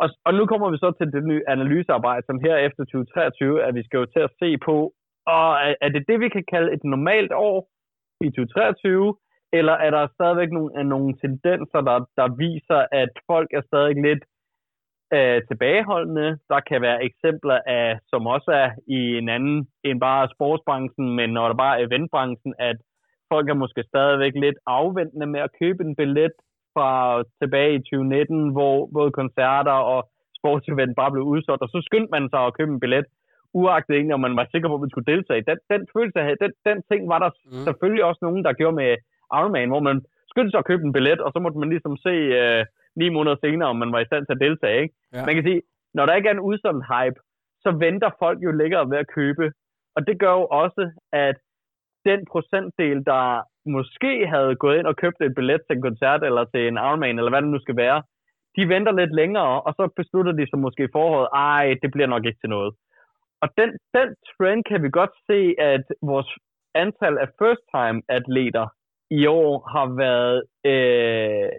[0.02, 3.76] Og, og nu kommer vi så til det nye analysearbejde, som her efter 2023, at
[3.76, 4.78] vi skal jo til at se på,
[5.36, 7.58] og er, er det det, vi kan kalde et normalt år
[8.26, 9.16] i 2023,
[9.54, 14.24] eller er der stadigvæk nogle, nogle tendenser, der, der viser, at folk er stadig lidt
[15.16, 16.38] øh, tilbageholdende.
[16.50, 21.30] Der kan være eksempler af, som også er i en anden end bare sportsbranchen, men
[21.30, 22.78] når der bare er eventbranchen, at
[23.32, 26.36] folk er måske stadigvæk lidt afventende med at købe en billet
[26.74, 26.90] fra
[27.42, 32.30] tilbage i 2019, hvor både koncerter og sportsevent bare blev udsolgt, og så skyndte man
[32.30, 33.06] sig at købe en billet,
[33.54, 35.48] uagtet egentlig, om man var sikker på, at man skulle deltage.
[35.50, 37.66] Den, den følelse, den, den ting var der mm.
[37.68, 38.92] selvfølgelig også nogen, der gjorde med
[39.38, 39.98] Ironman, hvor man
[40.32, 42.62] skyndte sig at købe en billet, og så måtte man ligesom se, øh,
[43.02, 44.82] ni måneder senere, om man var i stand til at deltage.
[44.84, 44.96] Ikke?
[45.14, 45.26] Ja.
[45.26, 45.62] Man kan sige,
[45.94, 47.20] når der ikke er en udsolgt hype,
[47.64, 49.46] så venter folk jo længere ved at købe.
[49.96, 51.38] Og det gør jo også, at
[52.06, 53.24] den procentdel, der
[53.76, 57.18] måske havde gået ind og købt et billet til en koncert, eller til en Ironman,
[57.18, 58.04] eller hvad det nu skal være,
[58.58, 62.08] de venter lidt længere, og så beslutter de sig måske i forholdet, ej, det bliver
[62.08, 62.74] nok ikke til noget.
[63.42, 65.40] Og den, den trend kan vi godt se,
[65.74, 66.30] at vores
[66.76, 68.68] antal af first-time atleter
[69.12, 70.38] i år har været
[70.72, 71.50] øh,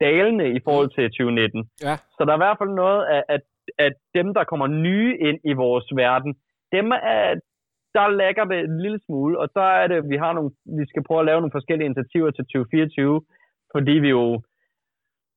[0.00, 1.70] dalende i forhold til 2019.
[1.82, 1.94] Ja.
[2.16, 3.42] Så der er i hvert fald noget af, at,
[3.78, 6.32] at dem, der kommer nye ind i vores verden,
[6.72, 7.34] dem er,
[7.96, 11.02] der lægger det en lille smule, og så er det, vi har nogle, vi skal
[11.06, 13.22] prøve at lave nogle forskellige initiativer til 2024,
[13.74, 14.42] fordi vi jo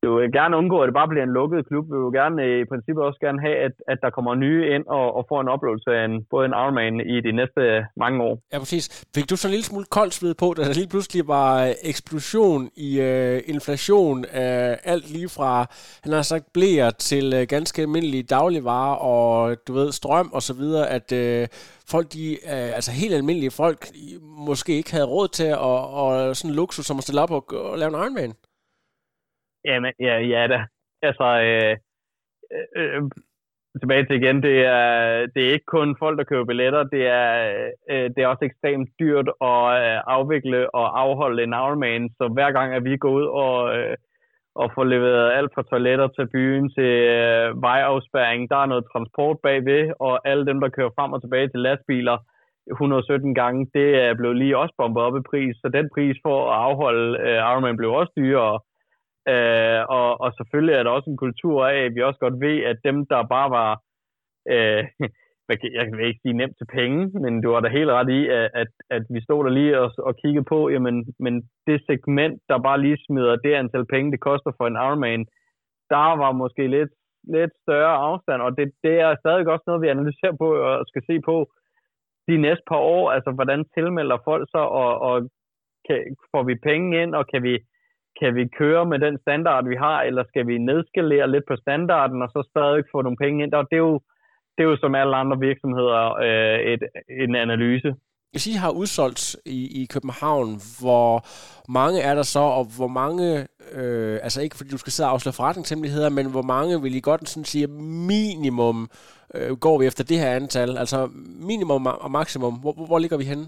[0.04, 1.86] du vil gerne undgå, at det bare bliver en lukket klub.
[1.92, 4.86] Vi vil gerne øh, i princippet også gerne have, at, at der kommer nye ind
[4.88, 7.62] og, og får en oplevelse af en, både en Ironman i de næste
[8.04, 8.36] mange år.
[8.54, 9.06] Ja, præcis.
[9.16, 11.72] Fik du så en lille smule koldt sved på, da der lige pludselig var øh,
[11.84, 15.66] eksplosion i øh, inflation af alt lige fra,
[16.04, 20.54] han har sagt, blæer til øh, ganske almindelige dagligvarer og, du ved, strøm og så
[20.54, 21.48] videre, at øh,
[21.92, 23.88] folk, de, øh, altså helt almindelige folk,
[24.48, 27.78] måske ikke havde råd til at, og sådan luksus som at stille op og, og
[27.78, 28.34] lave en Ironman.
[29.66, 30.66] Jamen, ja, ja da.
[31.02, 31.78] Altså, øh,
[32.56, 33.02] øh, øh,
[33.82, 37.30] tilbage til igen, det er, det er ikke kun folk, der køber billetter, det er,
[37.92, 42.52] øh, det er også ekstremt dyrt at øh, afvikle og afholde en Ironman, så hver
[42.52, 43.96] gang, at vi går ud og, øh,
[44.56, 49.38] og får leveret alt fra toiletter til byen til øh, vejafspæring, der er noget transport
[49.44, 52.18] bagved, og alle dem, der kører frem og tilbage til lastbiler,
[52.72, 56.52] 117 gange, det er blevet lige også bombet op i pris, så den pris for
[56.52, 58.60] at afholde øh, Ironman blev også dyrere.
[59.32, 62.58] Øh, og, og selvfølgelig er der også en kultur af, at vi også godt ved,
[62.72, 63.72] at dem, der bare var,
[64.54, 64.84] øh,
[65.78, 68.50] jeg kan ikke sige nemt til penge, men du har da helt ret i, at,
[68.62, 71.34] at, at vi stod der lige og, og kiggede på, jamen, men
[71.68, 75.26] det segment, der bare lige smider det antal penge, det koster for en Ironman,
[75.94, 79.88] der var måske lidt, lidt større afstand, og det, det er stadig også noget, vi
[79.88, 81.36] analyserer på og skal se på
[82.30, 85.16] de næste par år, altså hvordan tilmelder folk sig, og, og
[85.88, 87.54] kan, får vi penge ind, og kan vi,
[88.20, 92.22] kan vi køre med den standard, vi har, eller skal vi nedskalere lidt på standarden,
[92.22, 93.54] og så stadig få nogle penge ind?
[93.54, 94.00] Og det er jo,
[94.56, 96.84] det er jo som alle andre virksomheder øh, et,
[97.24, 97.92] en analyse.
[98.32, 100.50] Hvis I har udsolgt i, i København,
[100.82, 101.12] hvor
[101.72, 103.48] mange er der så, og hvor mange,
[103.80, 107.00] øh, altså ikke fordi du skal sidde og afsløre forretningshemmeligheder, men hvor mange vil I
[107.00, 107.68] godt sådan sige
[108.12, 108.90] minimum
[109.36, 110.78] øh, går vi efter det her antal?
[110.78, 111.10] Altså
[111.50, 113.48] minimum og maksimum, hvor, hvor ligger vi henne?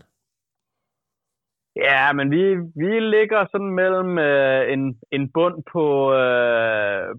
[1.75, 7.15] Ja, men vi, vi ligger sådan mellem øh, en, en bund på, øh,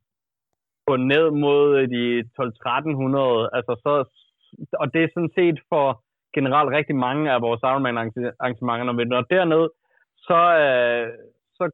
[0.86, 3.56] på ned mod de 12-1300.
[3.56, 3.94] Altså så,
[4.72, 6.02] og det er sådan set for
[6.34, 8.84] generelt rigtig mange af vores Ironman-arrangementer.
[8.84, 9.68] Når vi når derned,
[10.16, 11.08] så, øh,
[11.54, 11.64] så,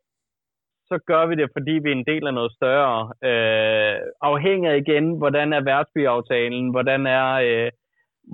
[0.86, 3.12] så gør vi det, fordi vi er en del af noget større.
[3.28, 7.28] Øh, afhængig af igen, hvordan er værtsbyaftalen, hvordan er...
[7.32, 7.70] Øh,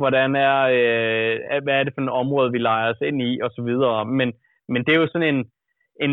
[0.01, 3.51] hvordan er, øh, hvad er det for en område, vi leger os ind i, og
[3.57, 4.05] så videre.
[4.05, 4.33] Men,
[4.69, 5.45] men det er jo sådan en,
[6.01, 6.13] en,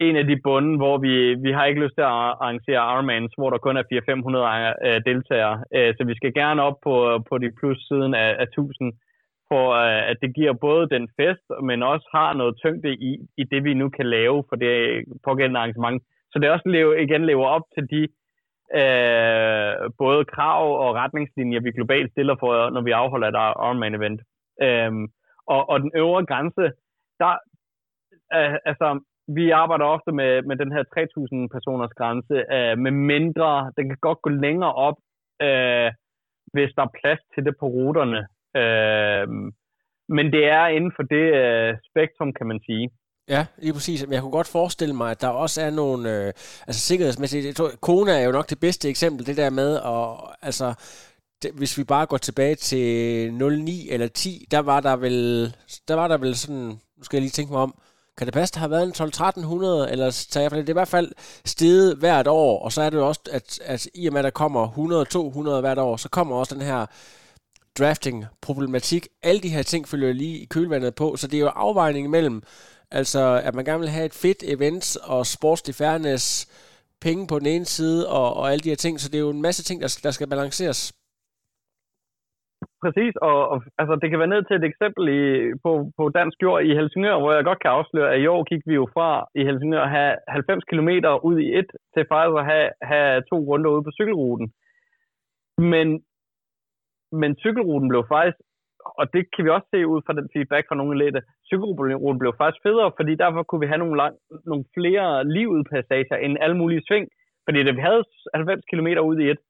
[0.00, 3.50] en af de bunde, hvor vi, vi har ikke lyst til at arrangere Ironmans, hvor
[3.50, 3.84] der kun er
[4.82, 5.56] 400-500 øh, deltagere.
[5.76, 6.94] Øh, så vi skal gerne op på,
[7.28, 8.92] på de plus siden af, af 1000,
[9.50, 13.44] for øh, at det giver både den fest, men også har noget tyngde i, i
[13.52, 14.74] det, vi nu kan lave for det
[15.26, 16.02] pågældende arrangement.
[16.30, 18.02] Så det også leve, igen lever op til de
[18.80, 24.20] øh, både krav og retningslinjer, vi globalt stiller for, når vi afholder et Ironman-event.
[24.66, 24.92] Øh,
[25.46, 26.64] og, og den øvre grænse,
[27.20, 27.32] der,
[28.36, 28.88] øh, altså,
[29.28, 33.98] vi arbejder ofte med, med den her 3.000 personers grænse, øh, med mindre, den kan
[34.00, 34.98] godt gå længere op,
[35.42, 35.90] øh,
[36.52, 38.20] hvis der er plads til det på ruterne.
[38.60, 39.28] Øh,
[40.16, 42.90] men det er inden for det øh, spektrum, kan man sige.
[43.28, 44.02] Ja, lige præcis.
[44.02, 46.32] Men jeg kunne godt forestille mig, at der også er nogle, øh,
[46.66, 50.34] altså sikkerhedsmæssigt, jeg tror, Kona er jo nok det bedste eksempel, det der med, og
[50.46, 50.74] altså,
[51.42, 55.54] det, hvis vi bare går tilbage til 09 eller 10, der var der vel,
[55.88, 57.74] der var der vel sådan, nu skal jeg lige tænke mig om,
[58.18, 60.72] kan det passe, der har været en 12-1300, eller tager jeg for det er i
[60.72, 61.12] hvert fald
[61.44, 64.24] steget hvert år, og så er det jo også, at, at i og med, at
[64.24, 64.68] der kommer
[65.56, 66.86] 100-200 hvert år, så kommer også den her
[67.78, 69.08] drafting-problematik.
[69.22, 72.42] Alle de her ting følger lige i kølvandet på, så det er jo afvejning mellem,
[72.92, 76.24] altså at man gerne vil have et fedt event og sportslig fairness,
[77.00, 79.30] penge på den ene side og, og alle de her ting, så det er jo
[79.30, 80.92] en masse ting, der, der skal balanceres
[82.84, 85.22] præcis, og, og altså, det kan være ned til et eksempel i,
[85.64, 88.62] på, på dansk jord i Helsingør, hvor jeg godt kan afsløre, at i år gik
[88.66, 89.08] vi jo fra
[89.40, 90.90] i Helsingør at have 90 km
[91.28, 94.46] ud i et, til faktisk at have, have to runder ude på cykelruten.
[95.72, 95.88] Men,
[97.20, 98.38] men cykelruten blev faktisk,
[98.98, 102.32] og det kan vi også se ud fra den feedback fra nogle atleter, cykelruten blev
[102.40, 104.14] faktisk federe, fordi derfor kunne vi have nogle, lang,
[104.50, 105.06] nogle flere
[105.36, 107.06] livudpassager end alle mulige sving.
[107.46, 108.04] Fordi da vi havde
[108.34, 109.40] 90 km ud i et,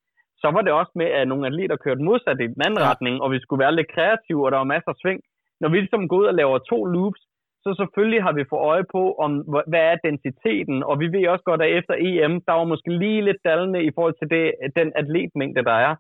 [0.42, 2.88] så var det også med, at nogle atleter kørte modsat i den anden ja.
[2.88, 5.20] retning, og vi skulle være lidt kreative, og der var masser af sving.
[5.60, 7.22] Når vi ligesom går ud og laver to loops,
[7.64, 9.30] så selvfølgelig har vi fået øje på, om,
[9.70, 13.26] hvad er densiteten, og vi ved også godt, at efter EM, der var måske lige
[13.28, 14.44] lidt dallende i forhold til det,
[14.78, 15.94] den atletmængde, der er.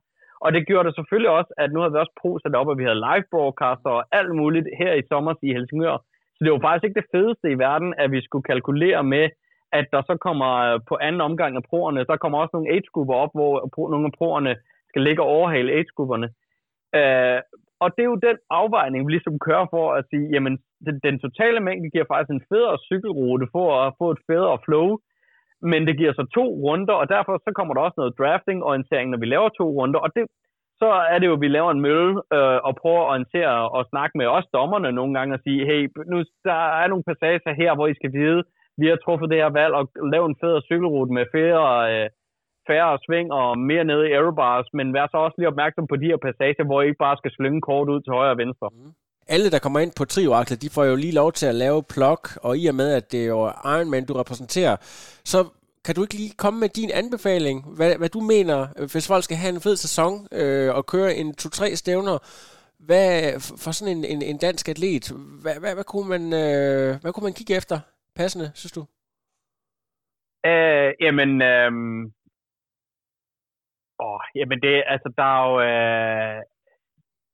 [0.44, 2.78] Og det gjorde det selvfølgelig også, at nu havde vi også pro sat op, at
[2.78, 5.96] vi havde live broadcaster og alt muligt her i sommer i Helsingør.
[6.34, 9.24] Så det var faktisk ikke det fedeste i verden, at vi skulle kalkulere med,
[9.78, 13.14] at der så kommer øh, på anden omgang af proerne, der kommer også nogle age-grupper
[13.14, 14.56] op, hvor nogle af proerne
[14.88, 16.28] skal ligge og overhale age-grupperne.
[16.98, 17.40] Øh,
[17.82, 20.54] og det er jo den afvejning, vi ligesom kører for at sige, jamen,
[20.86, 24.98] den, den totale mængde giver faktisk en federe cykelrute for at få et federe flow,
[25.62, 29.18] men det giver så to runder, og derfor så kommer der også noget drafting-orientering, når
[29.18, 30.22] vi laver to runder, og det,
[30.82, 33.82] så er det jo, at vi laver en mølle øh, og prøver at orientere og
[33.92, 35.82] snakke med os dommerne nogle gange og sige, hey,
[36.12, 38.42] nu, der er nogle passager her, hvor I skal vide,
[38.80, 39.84] vi har truffet det her valg og
[40.14, 42.08] lave en federe cykelrute med færre, øh,
[42.68, 46.10] færre sving og mere nede i aerobars, men vær så også lige opmærksom på de
[46.10, 48.68] her passager, hvor I ikke bare skal slynge kort ud til højre og venstre.
[48.72, 48.92] Mm.
[49.28, 52.18] Alle, der kommer ind på Trioaklet, de får jo lige lov til at lave plug,
[52.42, 54.76] og i og med, at det er jo Ironman, du repræsenterer,
[55.24, 55.48] så
[55.84, 58.58] kan du ikke lige komme med din anbefaling, hvad, hvad du mener,
[58.92, 62.18] hvis folk skal have en fed sæson øh, og køre en 2-3 stævner,
[62.86, 63.12] hvad,
[63.64, 65.06] for sådan en, en, en dansk atlet,
[65.42, 67.80] hvad, hvad, hvad, kunne man, øh, hvad kunne man kigge efter
[68.16, 68.82] passende, synes du?
[70.46, 71.70] Øh, jamen, øh,
[74.06, 76.42] åh, jamen det, altså der er jo, øh,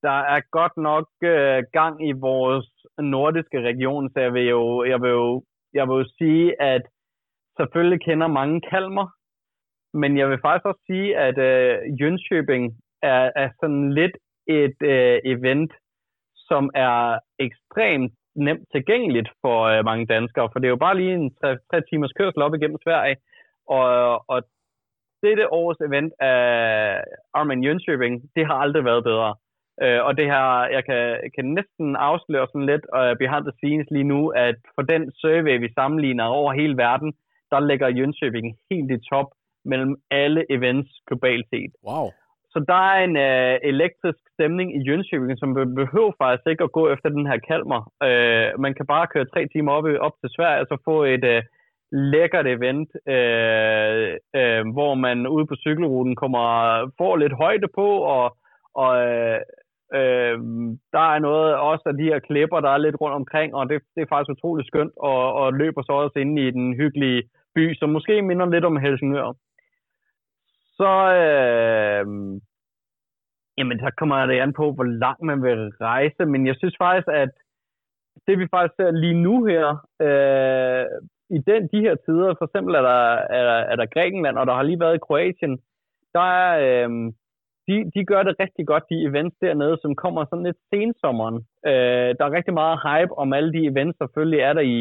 [0.02, 2.68] der er godt nok øh, gang i vores
[2.98, 5.42] nordiske region, så jeg vil jo, jeg vil jo,
[5.74, 6.82] jeg vil jo sige, at
[7.58, 9.06] selvfølgelig kender mange Kalmer,
[9.94, 12.64] men jeg vil faktisk også sige, at øh, Jönköping
[13.02, 15.72] er, er sådan lidt et øh, event,
[16.48, 21.14] som er ekstremt nemt tilgængeligt for øh, mange danskere, for det er jo bare lige
[21.14, 23.16] en 3, 3 timers kørsel op igennem Sverige,
[23.66, 24.42] og, og
[25.22, 26.44] dette års event af
[27.34, 29.34] Armin Jönköping, det har aldrig været bedre.
[29.82, 30.44] Øh, og det her,
[30.76, 31.02] jeg kan,
[31.34, 35.56] kan næsten afsløre sådan lidt uh, behind the scenes lige nu, at for den survey,
[35.64, 37.12] vi sammenligner over hele verden,
[37.52, 39.28] der ligger Jönköping helt i top
[39.64, 41.72] mellem alle events globalt set.
[41.88, 42.06] Wow.
[42.52, 46.82] Så der er en uh, elektrisk stemning i Jönköping, som behøver faktisk ikke at gå
[46.94, 47.80] efter den her kalmer.
[48.06, 51.24] Uh, man kan bare køre tre timer op, op til Sverige, og så få et
[51.34, 51.42] uh,
[51.92, 54.08] lækkert event, uh,
[54.40, 56.44] uh, hvor man ude på cykelruten kommer
[56.98, 58.36] får lidt højde på, og,
[58.74, 59.38] og uh,
[59.94, 60.38] Øh,
[60.92, 63.82] der er noget også af de her klipper, der er lidt rundt omkring, og det,
[63.94, 67.22] det er faktisk utrolig skønt, og, og løber så også ind i den hyggelige
[67.54, 69.32] by, som måske minder lidt om Helsingør.
[70.78, 72.06] Så, øh,
[73.58, 77.08] jamen, så kommer det an på, hvor langt man vil rejse, men jeg synes faktisk,
[77.08, 77.30] at
[78.26, 79.66] det vi faktisk ser lige nu her,
[80.06, 80.86] øh,
[81.30, 83.00] i den, de her tider, for eksempel er der,
[83.38, 85.58] er, er der Grækenland, og der har lige været i Kroatien,
[86.14, 87.12] der er, øh,
[87.68, 91.36] de, de gør det rigtig godt, de events dernede, som kommer sådan lidt sensommeren.
[91.70, 94.78] Øh, der er rigtig meget hype om alle de events, selvfølgelig er der i,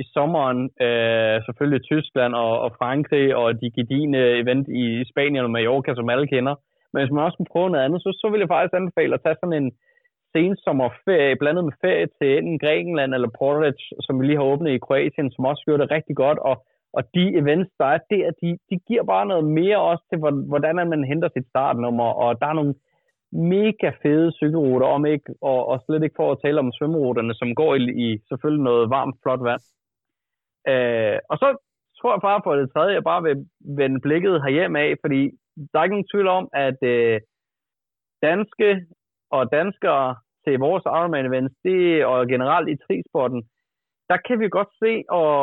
[0.00, 5.50] i sommeren, øh, selvfølgelig Tyskland og, og Frankrig, og de gedine event i, Spanien og
[5.50, 6.54] Mallorca, som alle kender.
[6.92, 9.22] Men hvis man også kunne prøve noget andet, så, så vil jeg faktisk anbefale at
[9.24, 9.70] tage sådan en
[10.34, 14.84] sensommerferie, blandet med ferie til enten Grækenland eller Portage, som vi lige har åbnet i
[14.86, 16.54] Kroatien, som også gjorde det rigtig godt, og
[16.96, 20.18] og de events, der er der, de, de giver bare noget mere også til,
[20.52, 22.74] hvordan man henter sit startnummer, og der er nogle
[23.32, 27.54] mega fede cykelruter, om ikke, og, og slet ikke for at tale om svømmeruterne, som
[27.54, 29.64] går i, i selvfølgelig noget varmt, flot vand.
[30.72, 31.48] Øh, og så
[31.98, 33.46] tror jeg bare på det tredje, jeg bare vil
[33.78, 35.20] vende blikket herhjemme af, fordi
[35.70, 37.20] der er ikke nogen tvivl om, at øh,
[38.22, 38.86] danske
[39.30, 43.40] og danskere til vores Ironman events, det, og generelt i trisporten,
[44.10, 45.34] der kan vi godt se og,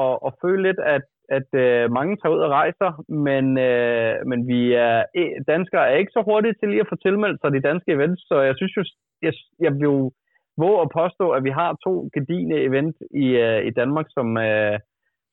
[0.00, 2.90] og, og føle lidt, at, at øh, mange tager ud og rejser,
[3.28, 6.96] men, øh, men vi er, e, danskere er ikke så hurtige til lige at få
[6.96, 8.82] tilmeldt sig de danske events, så jeg synes jo,
[9.22, 10.10] jeg, jeg vil jo
[10.56, 14.78] våge at påstå, at vi har to gedigende event i, øh, i Danmark, som, øh,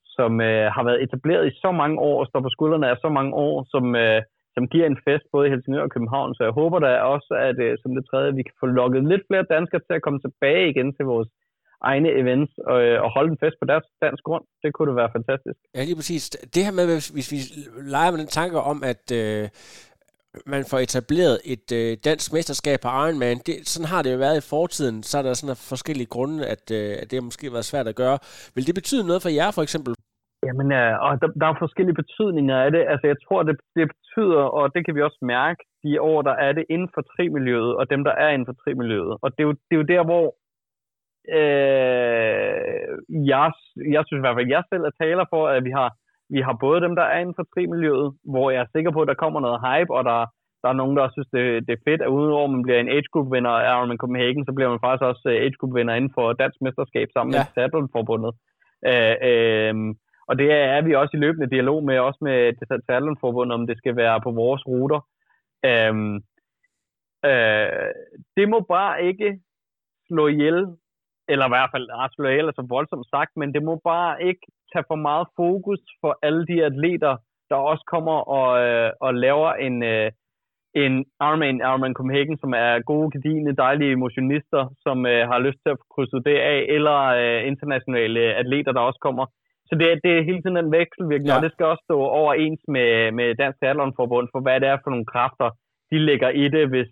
[0.05, 3.09] som øh, har været etableret i så mange år og står på skuldrene af så
[3.17, 4.21] mange år, som, øh,
[4.55, 6.35] som giver en fest både i Helsingør og København.
[6.35, 9.23] Så jeg håber da også, at øh, som det tredje, vi kan få lukket lidt
[9.27, 11.29] flere danskere til at komme tilbage igen til vores
[11.82, 14.45] egne events og, øh, og holde en fest på deres dansk grund.
[14.63, 15.59] Det kunne det være fantastisk.
[15.75, 16.30] Ja, lige præcis.
[16.55, 17.39] Det her med, hvis vi
[17.95, 19.43] leger med den tanke om, at øh,
[20.53, 24.38] man får etableret et øh, dansk mesterskab på Ironman, det, sådan har det jo været
[24.41, 27.71] i fortiden, så er der sådan forskellige grunde, at, øh, at det har måske været
[27.71, 28.17] svært at gøre.
[28.55, 29.91] Vil det betyde noget for jer, for eksempel?
[30.47, 32.84] Jamen, øh, og der, der er forskellige betydninger af det.
[32.91, 36.36] Altså, jeg tror, det, det betyder, og det kan vi også mærke, de år, der
[36.45, 39.13] er det inden for tri-miljøet, og dem, der er inden for tri-miljøet.
[39.23, 40.25] Og det er, jo, det er jo der, hvor
[41.38, 42.89] Øh,
[43.32, 43.51] jeg,
[43.95, 45.89] jeg synes i hvert fald, at jeg selv er taler for, at vi har,
[46.36, 49.07] vi har både dem, der er inden for tri-miljøet, hvor jeg er sikker på, at
[49.07, 50.19] der kommer noget hype, og der,
[50.61, 53.09] der er nogen, der synes, det, det er fedt, at udover man bliver en age
[53.13, 56.13] group vinder af Ironman Copenhagen, så bliver man faktisk også øh, age group vinder inden
[56.17, 57.39] for dansk mesterskab sammen ja.
[57.39, 58.34] med Triathlon-forbundet.
[58.89, 59.75] Øh, øh,
[60.30, 62.38] og det er vi også i løbende dialog med, også med
[62.86, 65.01] Triathlon-forbundet, om det skal være på vores ruter.
[65.69, 65.95] Øh,
[67.30, 67.91] øh,
[68.38, 69.39] det må bare ikke
[70.07, 70.67] slå ihjel
[71.32, 74.86] eller i hvert fald Arsenal eller så voldsomt sagt, men det må bare ikke tage
[74.91, 77.13] for meget fokus for alle de atleter,
[77.49, 80.11] der også kommer og, øh, og laver en, øh,
[80.84, 80.93] en
[81.27, 85.82] Ironman, Ironman Copenhagen, som er gode, gedigende, dejlige motionister, som øh, har lyst til at
[85.93, 89.25] krydse det af, eller øh, internationale atleter, der også kommer.
[89.67, 91.38] Så det, det er hele tiden en vekselvirkning, ja.
[91.38, 94.89] og det skal også stå overens med, med Dansk Triathlon-forbund for, hvad det er for
[94.89, 95.49] nogle kræfter,
[95.91, 96.89] de lægger i det, hvis,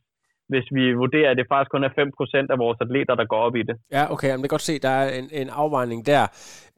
[0.50, 3.56] hvis vi vurderer, at det faktisk kun er 5% af vores atleter, der går op
[3.56, 3.76] i det.
[3.92, 6.28] Ja, okay, men det kan godt se, der er en, en afvejning der.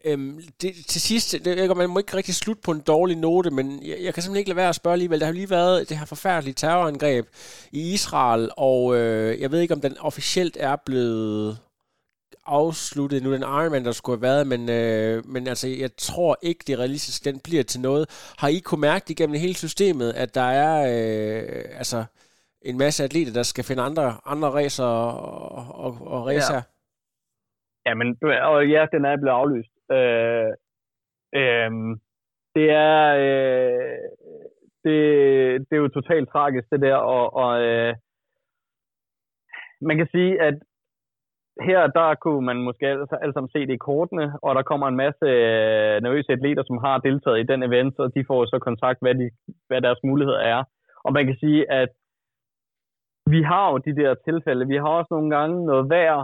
[0.06, 3.66] Øhm, det, til sidst, det, man må ikke rigtig slutte på en dårlig note, men
[3.90, 5.20] jeg, jeg kan simpelthen ikke lade være at spørge alligevel.
[5.20, 7.26] Der har lige været det her forfærdelige terrorangreb
[7.72, 11.58] i Israel, og øh, jeg ved ikke, om den officielt er blevet
[12.46, 16.64] afsluttet nu, den Ironman, der skulle have været, men, øh, men altså, jeg tror ikke,
[16.68, 18.34] det er realistisk, den bliver til noget.
[18.38, 22.04] Har I kunne mærke det hele systemet, at der er, øh, altså,
[22.62, 26.62] en masse atleter, der skal finde andre, andre racer og, og, og racer.
[27.86, 27.90] Ja.
[27.90, 28.18] ja, men
[28.52, 29.74] og ja, den er blevet aflyst.
[29.92, 30.52] Øh,
[31.40, 31.72] øh,
[32.56, 34.00] det er øh,
[34.84, 34.98] det,
[35.68, 37.96] det er jo totalt tragisk, det der, og, og øh,
[39.82, 40.56] man kan sige, at
[41.62, 44.88] her, der kunne man måske alle, alle sammen se det i kortene, og der kommer
[44.88, 48.60] en masse øh, nervøse atleter, som har deltaget i den event, og de får så
[48.60, 49.30] kontakt, hvad, de,
[49.68, 50.64] hvad deres muligheder er.
[51.04, 51.90] Og man kan sige, at
[53.34, 54.68] vi har jo de der tilfælde.
[54.68, 56.20] Vi har også nogle gange noget vejr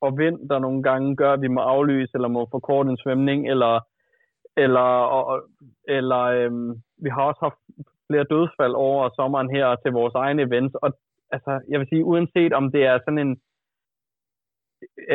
[0.00, 3.48] og vind, der nogle gange gør, at vi må aflyse, eller må forkorte en svømning,
[3.48, 3.80] eller,
[4.56, 5.42] eller, og,
[5.88, 6.70] eller øhm,
[7.04, 7.60] vi har også haft
[8.08, 10.74] flere dødsfald over sommeren her til vores egne events.
[10.74, 10.92] Og
[11.30, 13.40] altså, jeg vil sige, uanset om det er sådan en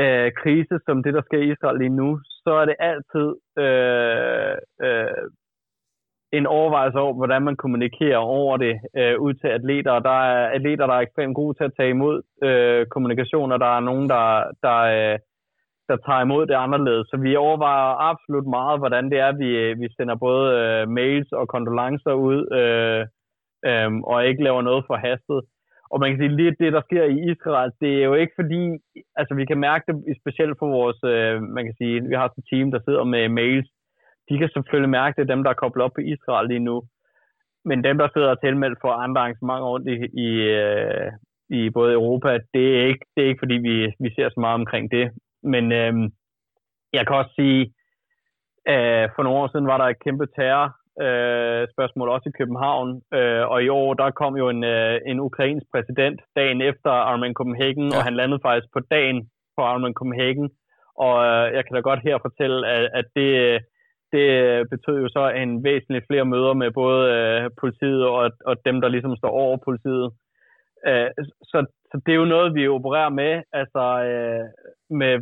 [0.02, 3.28] øh, krise, som det, der sker i Israel lige nu, så er det altid
[3.64, 5.26] øh, øh,
[6.38, 9.92] en overvejelse over, hvordan man kommunikerer over det øh, ud til atleter.
[9.92, 13.60] Og der er atleter, der er ekstremt gode til at tage imod øh, kommunikation, og
[13.60, 14.26] der er nogen, der,
[14.66, 15.20] der, øh,
[15.90, 17.08] der tager imod det anderledes.
[17.08, 21.32] Så vi overvejer absolut meget, hvordan det er, vi, øh, vi sender både øh, mails
[21.32, 23.02] og kondolencer ud, øh,
[23.70, 25.42] øh, og ikke laver noget for hastet.
[25.92, 28.62] Og man kan sige, lige det, der sker i Israel, det er jo ikke fordi,
[29.20, 32.46] altså vi kan mærke det specielt for vores, øh, man kan sige, vi har et
[32.52, 33.70] team, der sidder med mails,
[34.30, 36.84] de kan selvfølgelig mærke, det er dem, der er koblet op på Israel lige nu.
[37.66, 39.96] Men dem, der sidder og tilmeldt for andre arrangementer rundt i,
[40.28, 40.30] i,
[40.62, 41.12] øh,
[41.50, 44.60] i både Europa, det er ikke, det er ikke fordi, vi, vi ser så meget
[44.62, 45.12] omkring det.
[45.44, 45.94] Men øh,
[46.94, 47.62] jeg kan også sige,
[48.74, 50.68] øh, for nogle år siden var der et kæmpe terror
[51.06, 55.20] øh, spørgsmål også i København, øh, og i år der kom jo en, øh, en
[55.20, 57.98] ukrainsk præsident dagen efter Armin Copenhagen, ja.
[57.98, 60.50] og han landede faktisk på dagen på Armin Copenhagen,
[61.06, 63.30] og øh, jeg kan da godt her fortælle, at, at det,
[64.16, 68.56] det øh, betød jo så en væsentlig flere møder med både øh, politiet og, og
[68.68, 70.08] dem, der ligesom står over politiet.
[70.88, 71.10] Øh,
[71.52, 71.58] så,
[71.90, 74.46] så det er jo noget, vi opererer med, altså øh,
[75.02, 75.14] med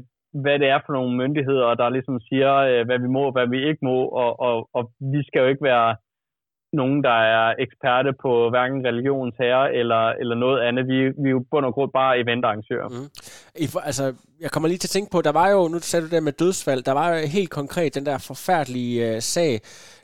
[0.43, 3.47] hvad det er for nogle myndigheder, der ligesom siger, øh, hvad vi må og hvad
[3.47, 4.83] vi ikke må, og, og, og
[5.13, 5.95] vi skal jo ikke være
[6.73, 10.87] nogen, der er eksperte på hverken religions herre eller, eller noget andet.
[10.87, 12.89] Vi, vi er jo bund og grund bare eventarrangører.
[12.89, 13.09] Mm.
[13.55, 16.15] I, altså, jeg kommer lige til at tænke på, der var jo, nu sagde du
[16.15, 19.59] det med dødsfald, der var jo helt konkret den der forfærdelige øh, sag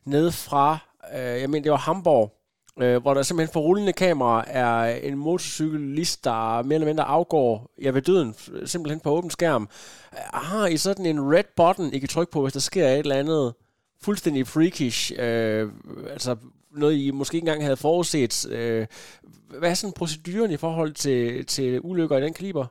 [0.05, 0.77] ned fra,
[1.15, 2.35] øh, jeg mener det var Hamburg,
[2.81, 7.71] øh, hvor der simpelthen for rullende kamera er en motorcyklist, der mere eller mindre afgår
[7.81, 8.33] ja, ved døden,
[8.65, 9.69] simpelthen på åben skærm.
[10.13, 12.99] Øh, har I sådan en red button, I kan trykke på, hvis der sker et
[12.99, 13.53] eller andet
[14.01, 15.69] fuldstændig freakish, øh,
[16.09, 16.35] altså
[16.71, 18.35] noget, I måske ikke engang havde forudset.
[18.55, 18.83] Øh,
[19.59, 22.65] hvad er sådan proceduren i forhold til, til ulykker i den kaliber?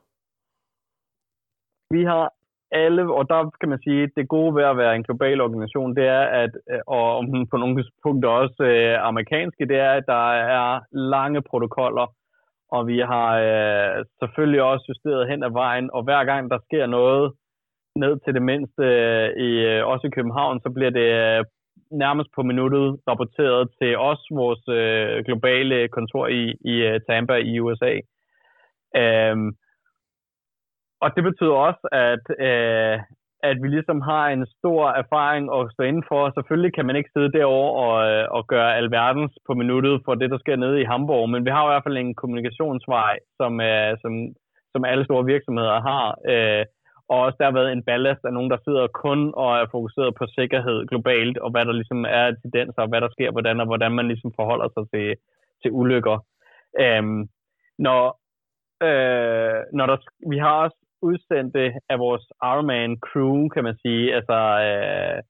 [1.96, 2.32] Vi har
[2.72, 6.06] alle, og der kan man sige, det gode ved at være en global organisation, det
[6.06, 10.80] er, at, øh, og på nogle punkter også øh, amerikanske, det er, at der er
[10.92, 12.06] lange protokoller,
[12.70, 16.86] og vi har øh, selvfølgelig også justeret hen ad vejen, og hver gang der sker
[16.86, 17.32] noget
[17.96, 21.44] ned til det mindste, øh, i, øh, også i København, så bliver det øh,
[21.90, 27.60] nærmest på minuttet rapporteret til os, vores øh, globale kontor i, i øh, Tampa i
[27.60, 27.92] USA.
[28.96, 29.48] Øhm,
[31.00, 32.96] og det betyder også, at, øh,
[33.50, 36.22] at vi ligesom har en stor erfaring at stå indenfor.
[36.30, 40.30] Selvfølgelig kan man ikke sidde derovre og, øh, og gøre alverdens på minuttet for det,
[40.30, 43.92] der sker nede i Hamburg, men vi har i hvert fald en kommunikationsvej, som, øh,
[44.02, 44.12] som,
[44.72, 46.06] som alle store virksomheder har.
[46.32, 46.64] Øh,
[47.08, 50.14] og også der har været en ballast af nogen, der sidder kun og er fokuseret
[50.14, 53.66] på sikkerhed globalt, og hvad der ligesom er tendenser, og hvad der sker, hvordan, og
[53.66, 55.16] hvordan man ligesom forholder sig til,
[55.62, 56.18] til ulykker.
[56.80, 57.28] Øhm,
[57.78, 58.02] når,
[58.88, 59.96] øh, når der,
[60.30, 64.38] vi har også udsendt det af vores Ironman crew, kan man sige, altså,
[64.68, 65.22] øh,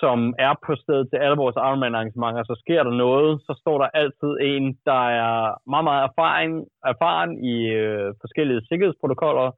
[0.00, 3.76] som er på stedet til alle vores Ironman arrangementer, så sker der noget, så står
[3.78, 5.34] der altid en, der er
[5.72, 6.52] meget, meget erfaring,
[6.92, 9.50] erfaren i øh, forskellige sikkerhedsprotokoller,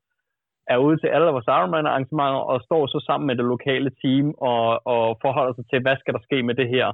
[0.73, 4.27] er ude til alle vores Ironman arrangementer og står så sammen med det lokale team
[4.39, 6.87] og, og forholder sig til, hvad skal der ske med det her.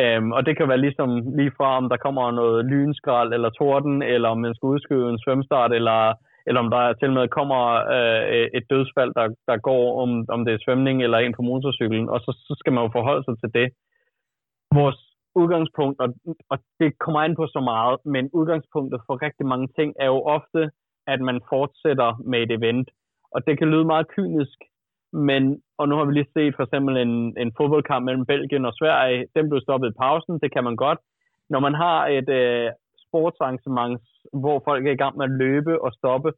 [0.00, 4.02] Øhm, og det kan være ligesom lige fra, om der kommer noget lynskrald eller torden,
[4.02, 6.00] eller om man skal udskyde en svømstart, eller,
[6.46, 7.62] eller om der til og med kommer
[7.96, 12.08] øh, et dødsfald, der, der går, om, om det er svømning eller en på motorcyklen,
[12.08, 13.68] og så, så skal man jo forholde sig til det.
[14.74, 15.00] Vores
[15.34, 16.08] udgangspunkt, og,
[16.50, 20.20] og det kommer ind på så meget, men udgangspunktet for rigtig mange ting er jo
[20.36, 20.70] ofte,
[21.06, 22.88] at man fortsætter med et event.
[23.34, 24.58] Og det kan lyde meget kynisk,
[25.12, 28.74] men, og nu har vi lige set for eksempel en, en fodboldkamp mellem Belgien og
[28.74, 29.26] Sverige.
[29.36, 30.98] Den blev stoppet i pausen, det kan man godt.
[31.50, 32.70] Når man har et øh,
[33.06, 34.00] sportsarrangement,
[34.32, 36.32] hvor folk er i gang med at løbe og stoppe,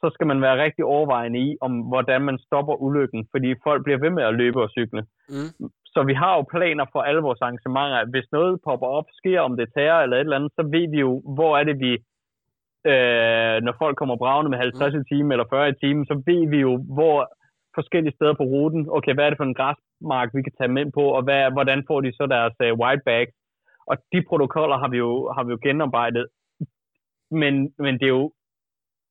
[0.00, 3.98] så skal man være rigtig overvejende i, om hvordan man stopper ulykken, fordi folk bliver
[3.98, 5.02] ved med at løbe og cykle.
[5.28, 5.50] Mm.
[5.94, 8.10] Så vi har jo planer for alle vores arrangementer.
[8.10, 11.00] Hvis noget popper op, sker om det tager eller et eller andet, så ved vi
[11.06, 11.92] jo, hvor er det, vi,
[12.92, 15.00] øh, når folk kommer bravende med 50 mm.
[15.00, 17.16] i timen eller 40 i timen, så ved vi jo, hvor
[17.74, 20.76] forskellige steder på ruten, okay, hvad er det for en græsmark, vi kan tage dem
[20.76, 23.26] ind på, og hvad, hvordan får de så deres uh, white bag?
[23.86, 26.26] Og de protokoller har vi jo, har vi jo genarbejdet.
[27.30, 28.32] Men, men det er jo,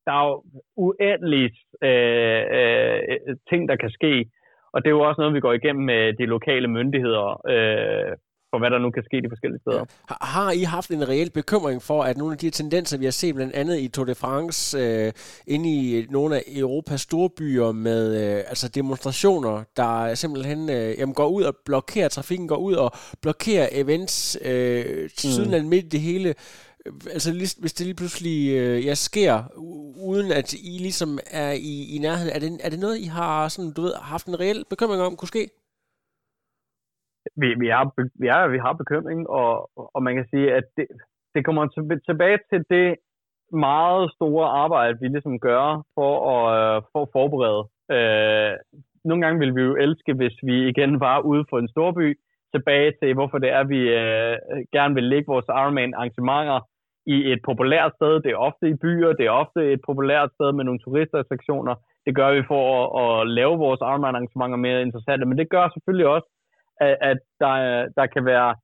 [0.06, 0.42] der er jo
[0.76, 1.50] uendelige
[1.82, 4.30] øh, øh, ting, der kan ske.
[4.72, 7.28] Og det er jo også noget, vi går igennem med de lokale myndigheder.
[7.54, 8.12] Øh,
[8.54, 9.84] for hvad der nu kan ske de forskellige steder.
[10.10, 10.14] Ja.
[10.20, 13.34] Har I haft en reel bekymring for, at nogle af de tendenser, vi har set
[13.34, 15.12] blandt andet i Tour de France, øh,
[15.46, 21.28] inde i nogle af Europas storbyer med øh, altså demonstrationer, der simpelthen øh, jamen, går
[21.28, 22.90] ud og blokerer trafikken, går ud og
[23.22, 25.08] blokerer events øh, mm.
[25.16, 26.34] siden midt i det hele,
[27.12, 29.42] altså hvis det lige pludselig øh, ja, sker,
[29.96, 33.48] uden at I ligesom er i, i nærheden, er det, er det noget, I har
[33.48, 35.48] sådan, du ved, haft en reel bekymring om, kunne ske?
[37.36, 37.84] Vi, vi, har,
[38.20, 40.86] vi, er, vi har bekymring, og, og man kan sige, at det,
[41.34, 41.62] det kommer
[42.08, 42.96] tilbage til det
[43.52, 47.62] meget store arbejde, vi ligesom gør for at, øh, for at forberede.
[47.96, 48.52] Øh,
[49.04, 52.18] nogle gange vil vi jo elske, hvis vi igen var ude for en storby,
[52.54, 54.36] tilbage til, hvorfor det er, vi øh,
[54.76, 56.60] gerne vil lægge vores Ironman-arrangementer
[57.06, 58.12] i et populært sted.
[58.24, 61.74] Det er ofte i byer, det er ofte et populært sted med nogle turistattraktioner.
[62.06, 66.08] Det gør vi for at, at lave vores Ironman-arrangementer mere interessante, men det gør selvfølgelig
[66.14, 66.28] også,
[66.80, 67.54] at, at der,
[67.96, 68.56] der kan være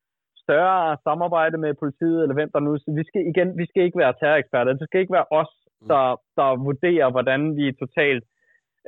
[0.44, 2.72] større samarbejde med politiet, eller hvem der nu...
[2.72, 4.72] Vi skal, igen, vi skal ikke være terroreksperter.
[4.72, 5.88] Det skal ikke være os, mm.
[5.88, 6.04] der,
[6.38, 8.24] der vurderer, hvordan vi totalt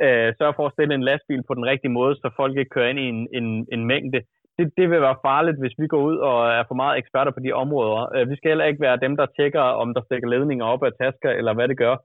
[0.04, 2.88] øh, sørger for at stille en lastbil på den rigtige måde, så folk ikke kører
[2.88, 4.20] ind i en, en, en mængde.
[4.58, 7.40] Det, det vil være farligt, hvis vi går ud og er for meget eksperter på
[7.40, 8.00] de områder.
[8.14, 10.92] Øh, vi skal heller ikke være dem, der tjekker, om der stikker ledninger op af
[11.00, 11.96] tasker, eller hvad det gør.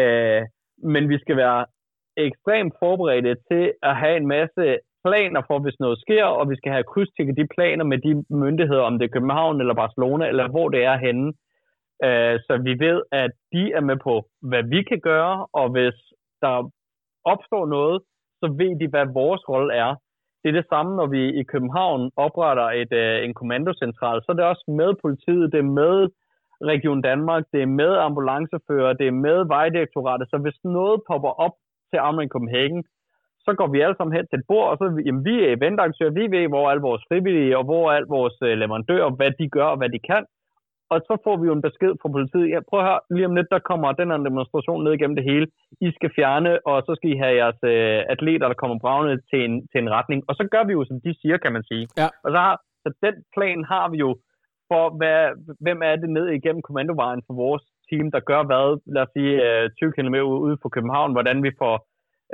[0.00, 0.42] Øh,
[0.94, 1.66] men vi skal være
[2.16, 6.72] ekstremt forberedte til at have en masse planer for, hvis noget sker, og vi skal
[6.72, 10.68] have krydstjekket de planer med de myndigheder, om det er København eller Barcelona, eller hvor
[10.68, 11.32] det er henne.
[12.06, 14.14] Øh, så vi ved, at de er med på,
[14.50, 15.96] hvad vi kan gøre, og hvis
[16.42, 16.70] der
[17.24, 18.02] opstår noget,
[18.40, 19.92] så ved de, hvad vores rolle er.
[20.42, 24.36] Det er det samme, når vi i København opretter et, øh, en kommandocentral, så er
[24.36, 25.96] det også med politiet, det er med
[26.72, 31.54] Region Danmark, det er med ambulancefører, det er med Vejdirektoratet, så hvis noget popper op
[31.90, 32.84] til Amring Copenhagen,
[33.46, 36.16] så går vi alle sammen hen til et bord, og så jamen, vi er eventarrangører,
[36.18, 39.68] vi ved, hvor alle vores frivillige og hvor alle vores øh, leverandører, hvad de gør
[39.74, 40.24] og hvad de kan.
[40.92, 42.48] Og så får vi jo en besked fra politiet.
[42.52, 45.28] Ja, prøv at høre, lige om lidt, der kommer den her demonstration ned igennem det
[45.30, 45.46] hele.
[45.86, 49.40] I skal fjerne, og så skal I have jeres øh, atleter, der kommer bravende til
[49.46, 50.20] en, til en retning.
[50.28, 51.84] Og så gør vi jo, som de siger, kan man sige.
[52.00, 52.08] Ja.
[52.24, 54.10] Og så, har, så den plan har vi jo
[54.70, 55.20] for, hvad,
[55.64, 59.32] hvem er det ned igennem kommandovejen for vores team, der gør hvad, lad os sige,
[59.78, 60.16] 20 øh, km
[60.46, 61.74] ude for København, hvordan vi får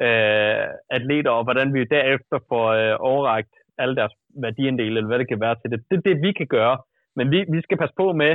[0.07, 5.29] øh, atleter, og hvordan vi derefter får øh, overrækt alle deres værdiandele, eller hvad det
[5.29, 5.85] kan være til det.
[5.91, 6.79] Det er det, vi kan gøre.
[7.17, 8.33] Men vi, vi skal passe på med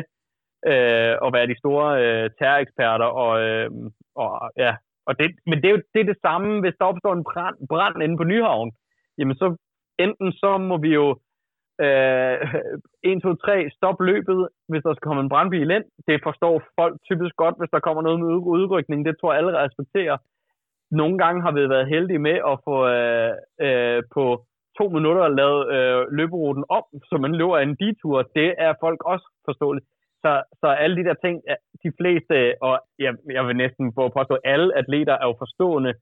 [0.71, 3.69] øh, at være de store øh, terroreksperter, og, øh,
[4.15, 4.75] og ja,
[5.07, 7.57] og det, men det er jo det, er det samme, hvis der opstår en brand,
[7.69, 8.71] brand inde på Nyhavn,
[9.17, 9.55] jamen så
[9.99, 11.07] enten så må vi jo
[11.85, 12.37] øh,
[13.03, 15.85] 1, 2, 3, stop løbet, hvis der skal komme en brandbil ind.
[16.07, 18.27] Det forstår folk typisk godt, hvis der kommer noget med
[18.57, 19.05] udrykning.
[19.05, 20.17] Det tror jeg alle respekterer
[21.01, 23.31] nogle gange har vi været heldige med at få øh,
[23.65, 24.25] øh, på
[24.77, 28.17] to minutter lavet øh, løberuten om, så man løber en detur.
[28.39, 29.85] Det er folk også forståeligt.
[30.23, 31.35] Så, så alle de der ting,
[31.83, 35.93] de fleste, og jeg, jeg vil næsten få påstå, alle atleter er jo forstående,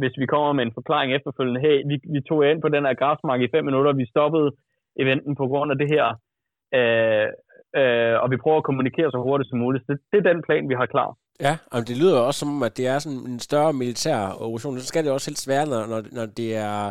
[0.00, 1.60] hvis vi kommer med en forklaring efterfølgende.
[1.60, 4.50] Hey, vi, vi tog ind på den her græsmark i fem minutter, vi stoppede
[5.02, 6.06] eventen på grund af det her,
[6.78, 7.28] øh,
[7.80, 9.84] øh, og vi prøver at kommunikere så hurtigt som muligt.
[9.88, 11.10] Det, det er den plan, vi har klar.
[11.40, 14.80] Ja, og det lyder også som, at det er sådan en større militær operation.
[14.80, 16.90] Så skal det også helst være, når, når, når det er,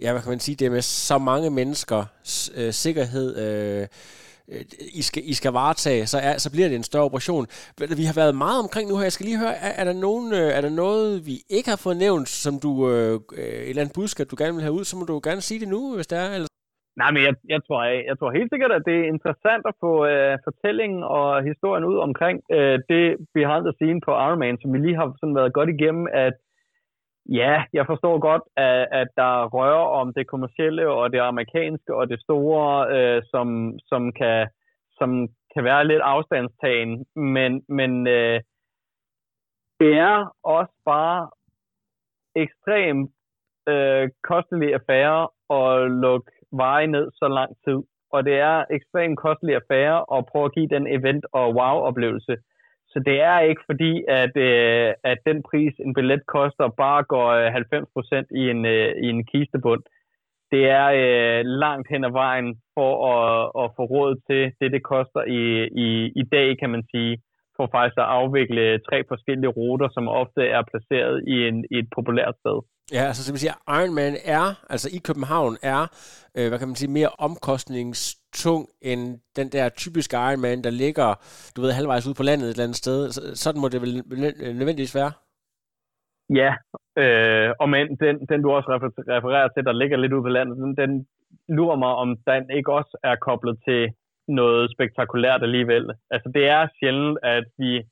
[0.00, 2.04] ja, hvad kan man sige, det er med så mange mennesker,
[2.54, 3.86] øh, sikkerhed, øh,
[4.48, 7.46] øh, I skal, I skal varetage, så, er, så bliver det en større operation.
[7.78, 9.02] Vi har været meget omkring nu her.
[9.02, 11.76] Jeg skal lige høre, er, er, der, nogen, øh, er der noget, vi ikke har
[11.76, 14.84] fået nævnt, som du, øh, øh, et eller andet budskab, du gerne vil have ud,
[14.84, 16.30] så må du gerne sige det nu, hvis det er.
[16.34, 16.48] Eller?
[16.96, 19.74] Nej, men jeg, jeg, tror, jeg, jeg tror helt sikkert, at det er interessant at
[19.80, 23.04] få øh, fortællingen og historien ud omkring øh, det
[23.34, 26.34] behind the scene på Ironman, som vi lige har sådan været godt igennem, at
[27.40, 32.08] ja, jeg forstår godt, at, at der rører om det kommercielle og det amerikanske og
[32.08, 34.48] det store, øh, som, som, kan,
[34.98, 38.40] som kan være lidt afstandstagen, men, men øh,
[39.80, 41.30] det er også bare
[42.36, 43.10] ekstremt
[43.68, 47.78] øh, kostelig affære at lukke veje ned så lang tid.
[48.12, 52.36] Og det er ekstremt kostelig affære at prøve at give den event- og wow-oplevelse.
[52.92, 57.28] Så det er ikke fordi, at, øh, at den pris, en billet koster, bare går
[57.28, 59.82] øh, 90% i en, øh, i en kistebund.
[60.50, 64.82] Det er øh, langt hen ad vejen for at, at få råd til det, det
[64.82, 65.42] koster i,
[65.86, 67.22] i, i dag, kan man sige,
[67.62, 71.88] for faktisk at afvikle tre forskellige ruter, som ofte er placeret i, en, i et
[71.96, 72.56] populært sted.
[72.96, 75.80] Ja, altså som siger, Ironman er, altså i København er,
[76.36, 78.60] øh, hvad kan man sige, mere omkostningstung
[78.90, 79.02] end
[79.38, 81.08] den der typiske Ironman, der ligger,
[81.54, 82.98] du ved, halvvejs ude på landet et eller andet sted.
[83.42, 83.94] Sådan må det vel
[84.60, 85.12] nødvendigvis være?
[86.40, 86.50] Ja,
[87.02, 88.68] øh, og men den, den du også
[89.16, 90.92] refererer til, der ligger lidt ude på landet, den, den
[91.48, 93.82] lurer mig, om den ikke også er koblet til
[94.28, 95.90] noget spektakulært alligevel.
[96.10, 97.82] Altså det er sjældent, at vi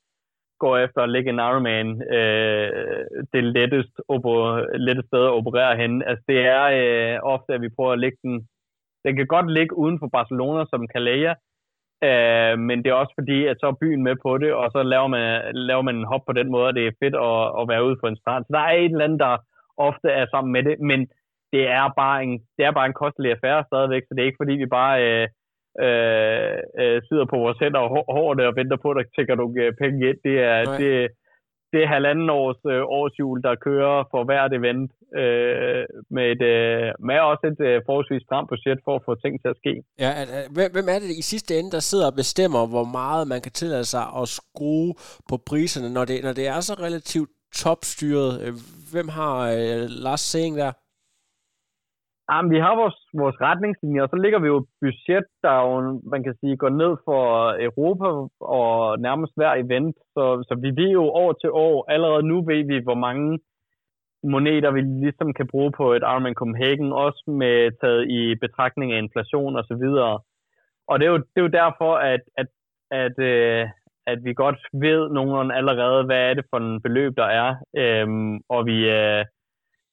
[0.63, 3.97] går efter at lægge en Ironman øh, det letteste,
[4.87, 5.93] lettest sted at operere hen.
[6.09, 8.35] Altså det er øh, ofte, at vi prøver at lægge den,
[9.05, 11.35] den kan godt ligge uden for Barcelona som Calais,
[12.07, 14.83] øh, men det er også fordi, at så er byen med på det, og så
[14.83, 17.63] laver man, laver man en hop på den måde, og det er fedt at, at
[17.71, 18.43] være ude på en strand.
[18.45, 19.33] Så der er et eller andet, der
[19.77, 20.99] ofte er sammen med det, men
[21.53, 24.41] det er bare en, det er bare en kostelig affære stadigvæk, så det er ikke
[24.43, 25.27] fordi, vi bare øh,
[25.85, 29.63] øh, øh, sidder på vores hænder og hårdt og venter på, at der tækker nogle
[29.63, 30.19] øh, penge ind.
[30.27, 30.91] Det er, det,
[31.71, 34.91] det er halvanden års øh, årsjul, der kører for hvert event,
[35.21, 35.83] øh,
[36.15, 39.49] med, et, øh, med også et øh, forholdsvis stramt budget for at få ting til
[39.53, 39.73] at ske.
[40.03, 40.11] Ja,
[40.75, 43.85] hvem er det i sidste ende, der sidder og bestemmer, hvor meget man kan tillade
[43.93, 44.93] sig at skrue
[45.29, 47.29] på priserne, når det, når det er så relativt
[47.63, 48.31] topstyret?
[48.43, 48.53] Øh,
[48.93, 50.71] hvem har øh, Lars Seng der?
[52.29, 56.01] Jamen, vi har vores, vores retningslinjer, og så ligger vi jo et budget, der jo,
[56.13, 57.23] man kan sige, går ned for
[57.67, 58.07] Europa
[58.57, 59.95] og nærmest hver event.
[60.15, 63.39] Så, så vi ved jo år til år, allerede nu ved vi, hvor mange
[64.23, 68.97] moneter vi ligesom kan bruge på et Ironman Copenhagen, også med taget i betragtning af
[68.97, 70.19] inflation og så videre.
[70.87, 72.47] Og det er jo, det er jo derfor, at, at,
[72.91, 73.67] at, øh,
[74.07, 77.49] at vi godt ved nogenlunde allerede, hvad er det for en beløb, der er.
[77.77, 79.25] Øhm, og vi, øh,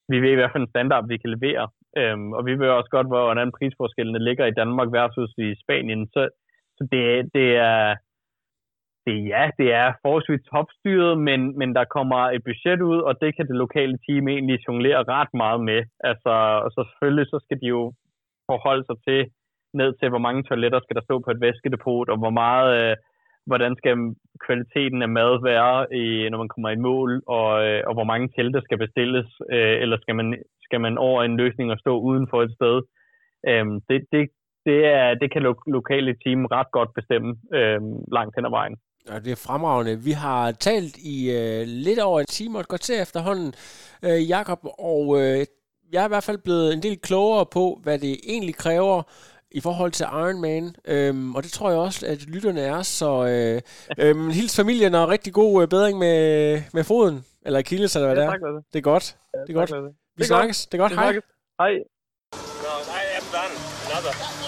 [0.09, 1.69] vi ved i hvert fald en standard, vi kan levere.
[1.97, 6.09] Øhm, og vi ved også godt, hvordan prisforskellene ligger i Danmark versus i Spanien.
[6.15, 6.29] Så,
[6.77, 7.95] så det, det er
[9.07, 13.31] det, ja, det er forholdsvis topstyret, men, men der kommer et budget ud, og det
[13.37, 15.81] kan det lokale team egentlig jonglere ret meget med.
[16.11, 16.33] Altså,
[16.65, 17.83] og så selvfølgelig så skal de jo
[18.51, 19.21] forholde sig til
[19.81, 22.95] ned til, hvor mange toiletter skal der stå på et væskedepot, og hvor meget, øh,
[23.51, 23.95] hvordan skal
[24.47, 28.29] kvaliteten af mad være, i, når man kommer i mål, og, øh, og hvor mange
[28.37, 30.29] telte skal bestilles, øh, eller skal man
[30.67, 32.77] skal man over en løsning og stå uden for et sted.
[33.51, 34.23] Øhm, det, det,
[34.67, 38.77] det, er, det kan lo- lokale team ret godt bestemme øhm, langt hen ad vejen.
[39.09, 39.95] Ja, det er fremragende.
[40.09, 43.51] Vi har talt i øh, lidt over en time og et til efterhånden,
[44.07, 44.61] øh, Jakob,
[44.91, 45.39] og øh,
[45.93, 49.03] jeg er i hvert fald blevet en del klogere på, hvad det egentlig kræver
[49.51, 53.27] i forhold til Iron Man, øhm, og det tror jeg også, at lytterne er, så
[53.27, 53.61] øh,
[53.99, 58.25] øhm, hils familien og rigtig god øh, bedring med, med foden, eller Achilles, eller hvad
[58.25, 58.47] ja, det er.
[58.47, 58.65] Det.
[58.73, 59.17] det er godt.
[59.35, 59.73] Ja, det er godt.
[59.73, 60.67] Vi det snakkes.
[60.67, 60.93] Det er godt.
[60.93, 61.13] Hej.
[61.61, 61.73] Hej.
[62.65, 63.55] No, I am done.
[63.87, 64.48] Another.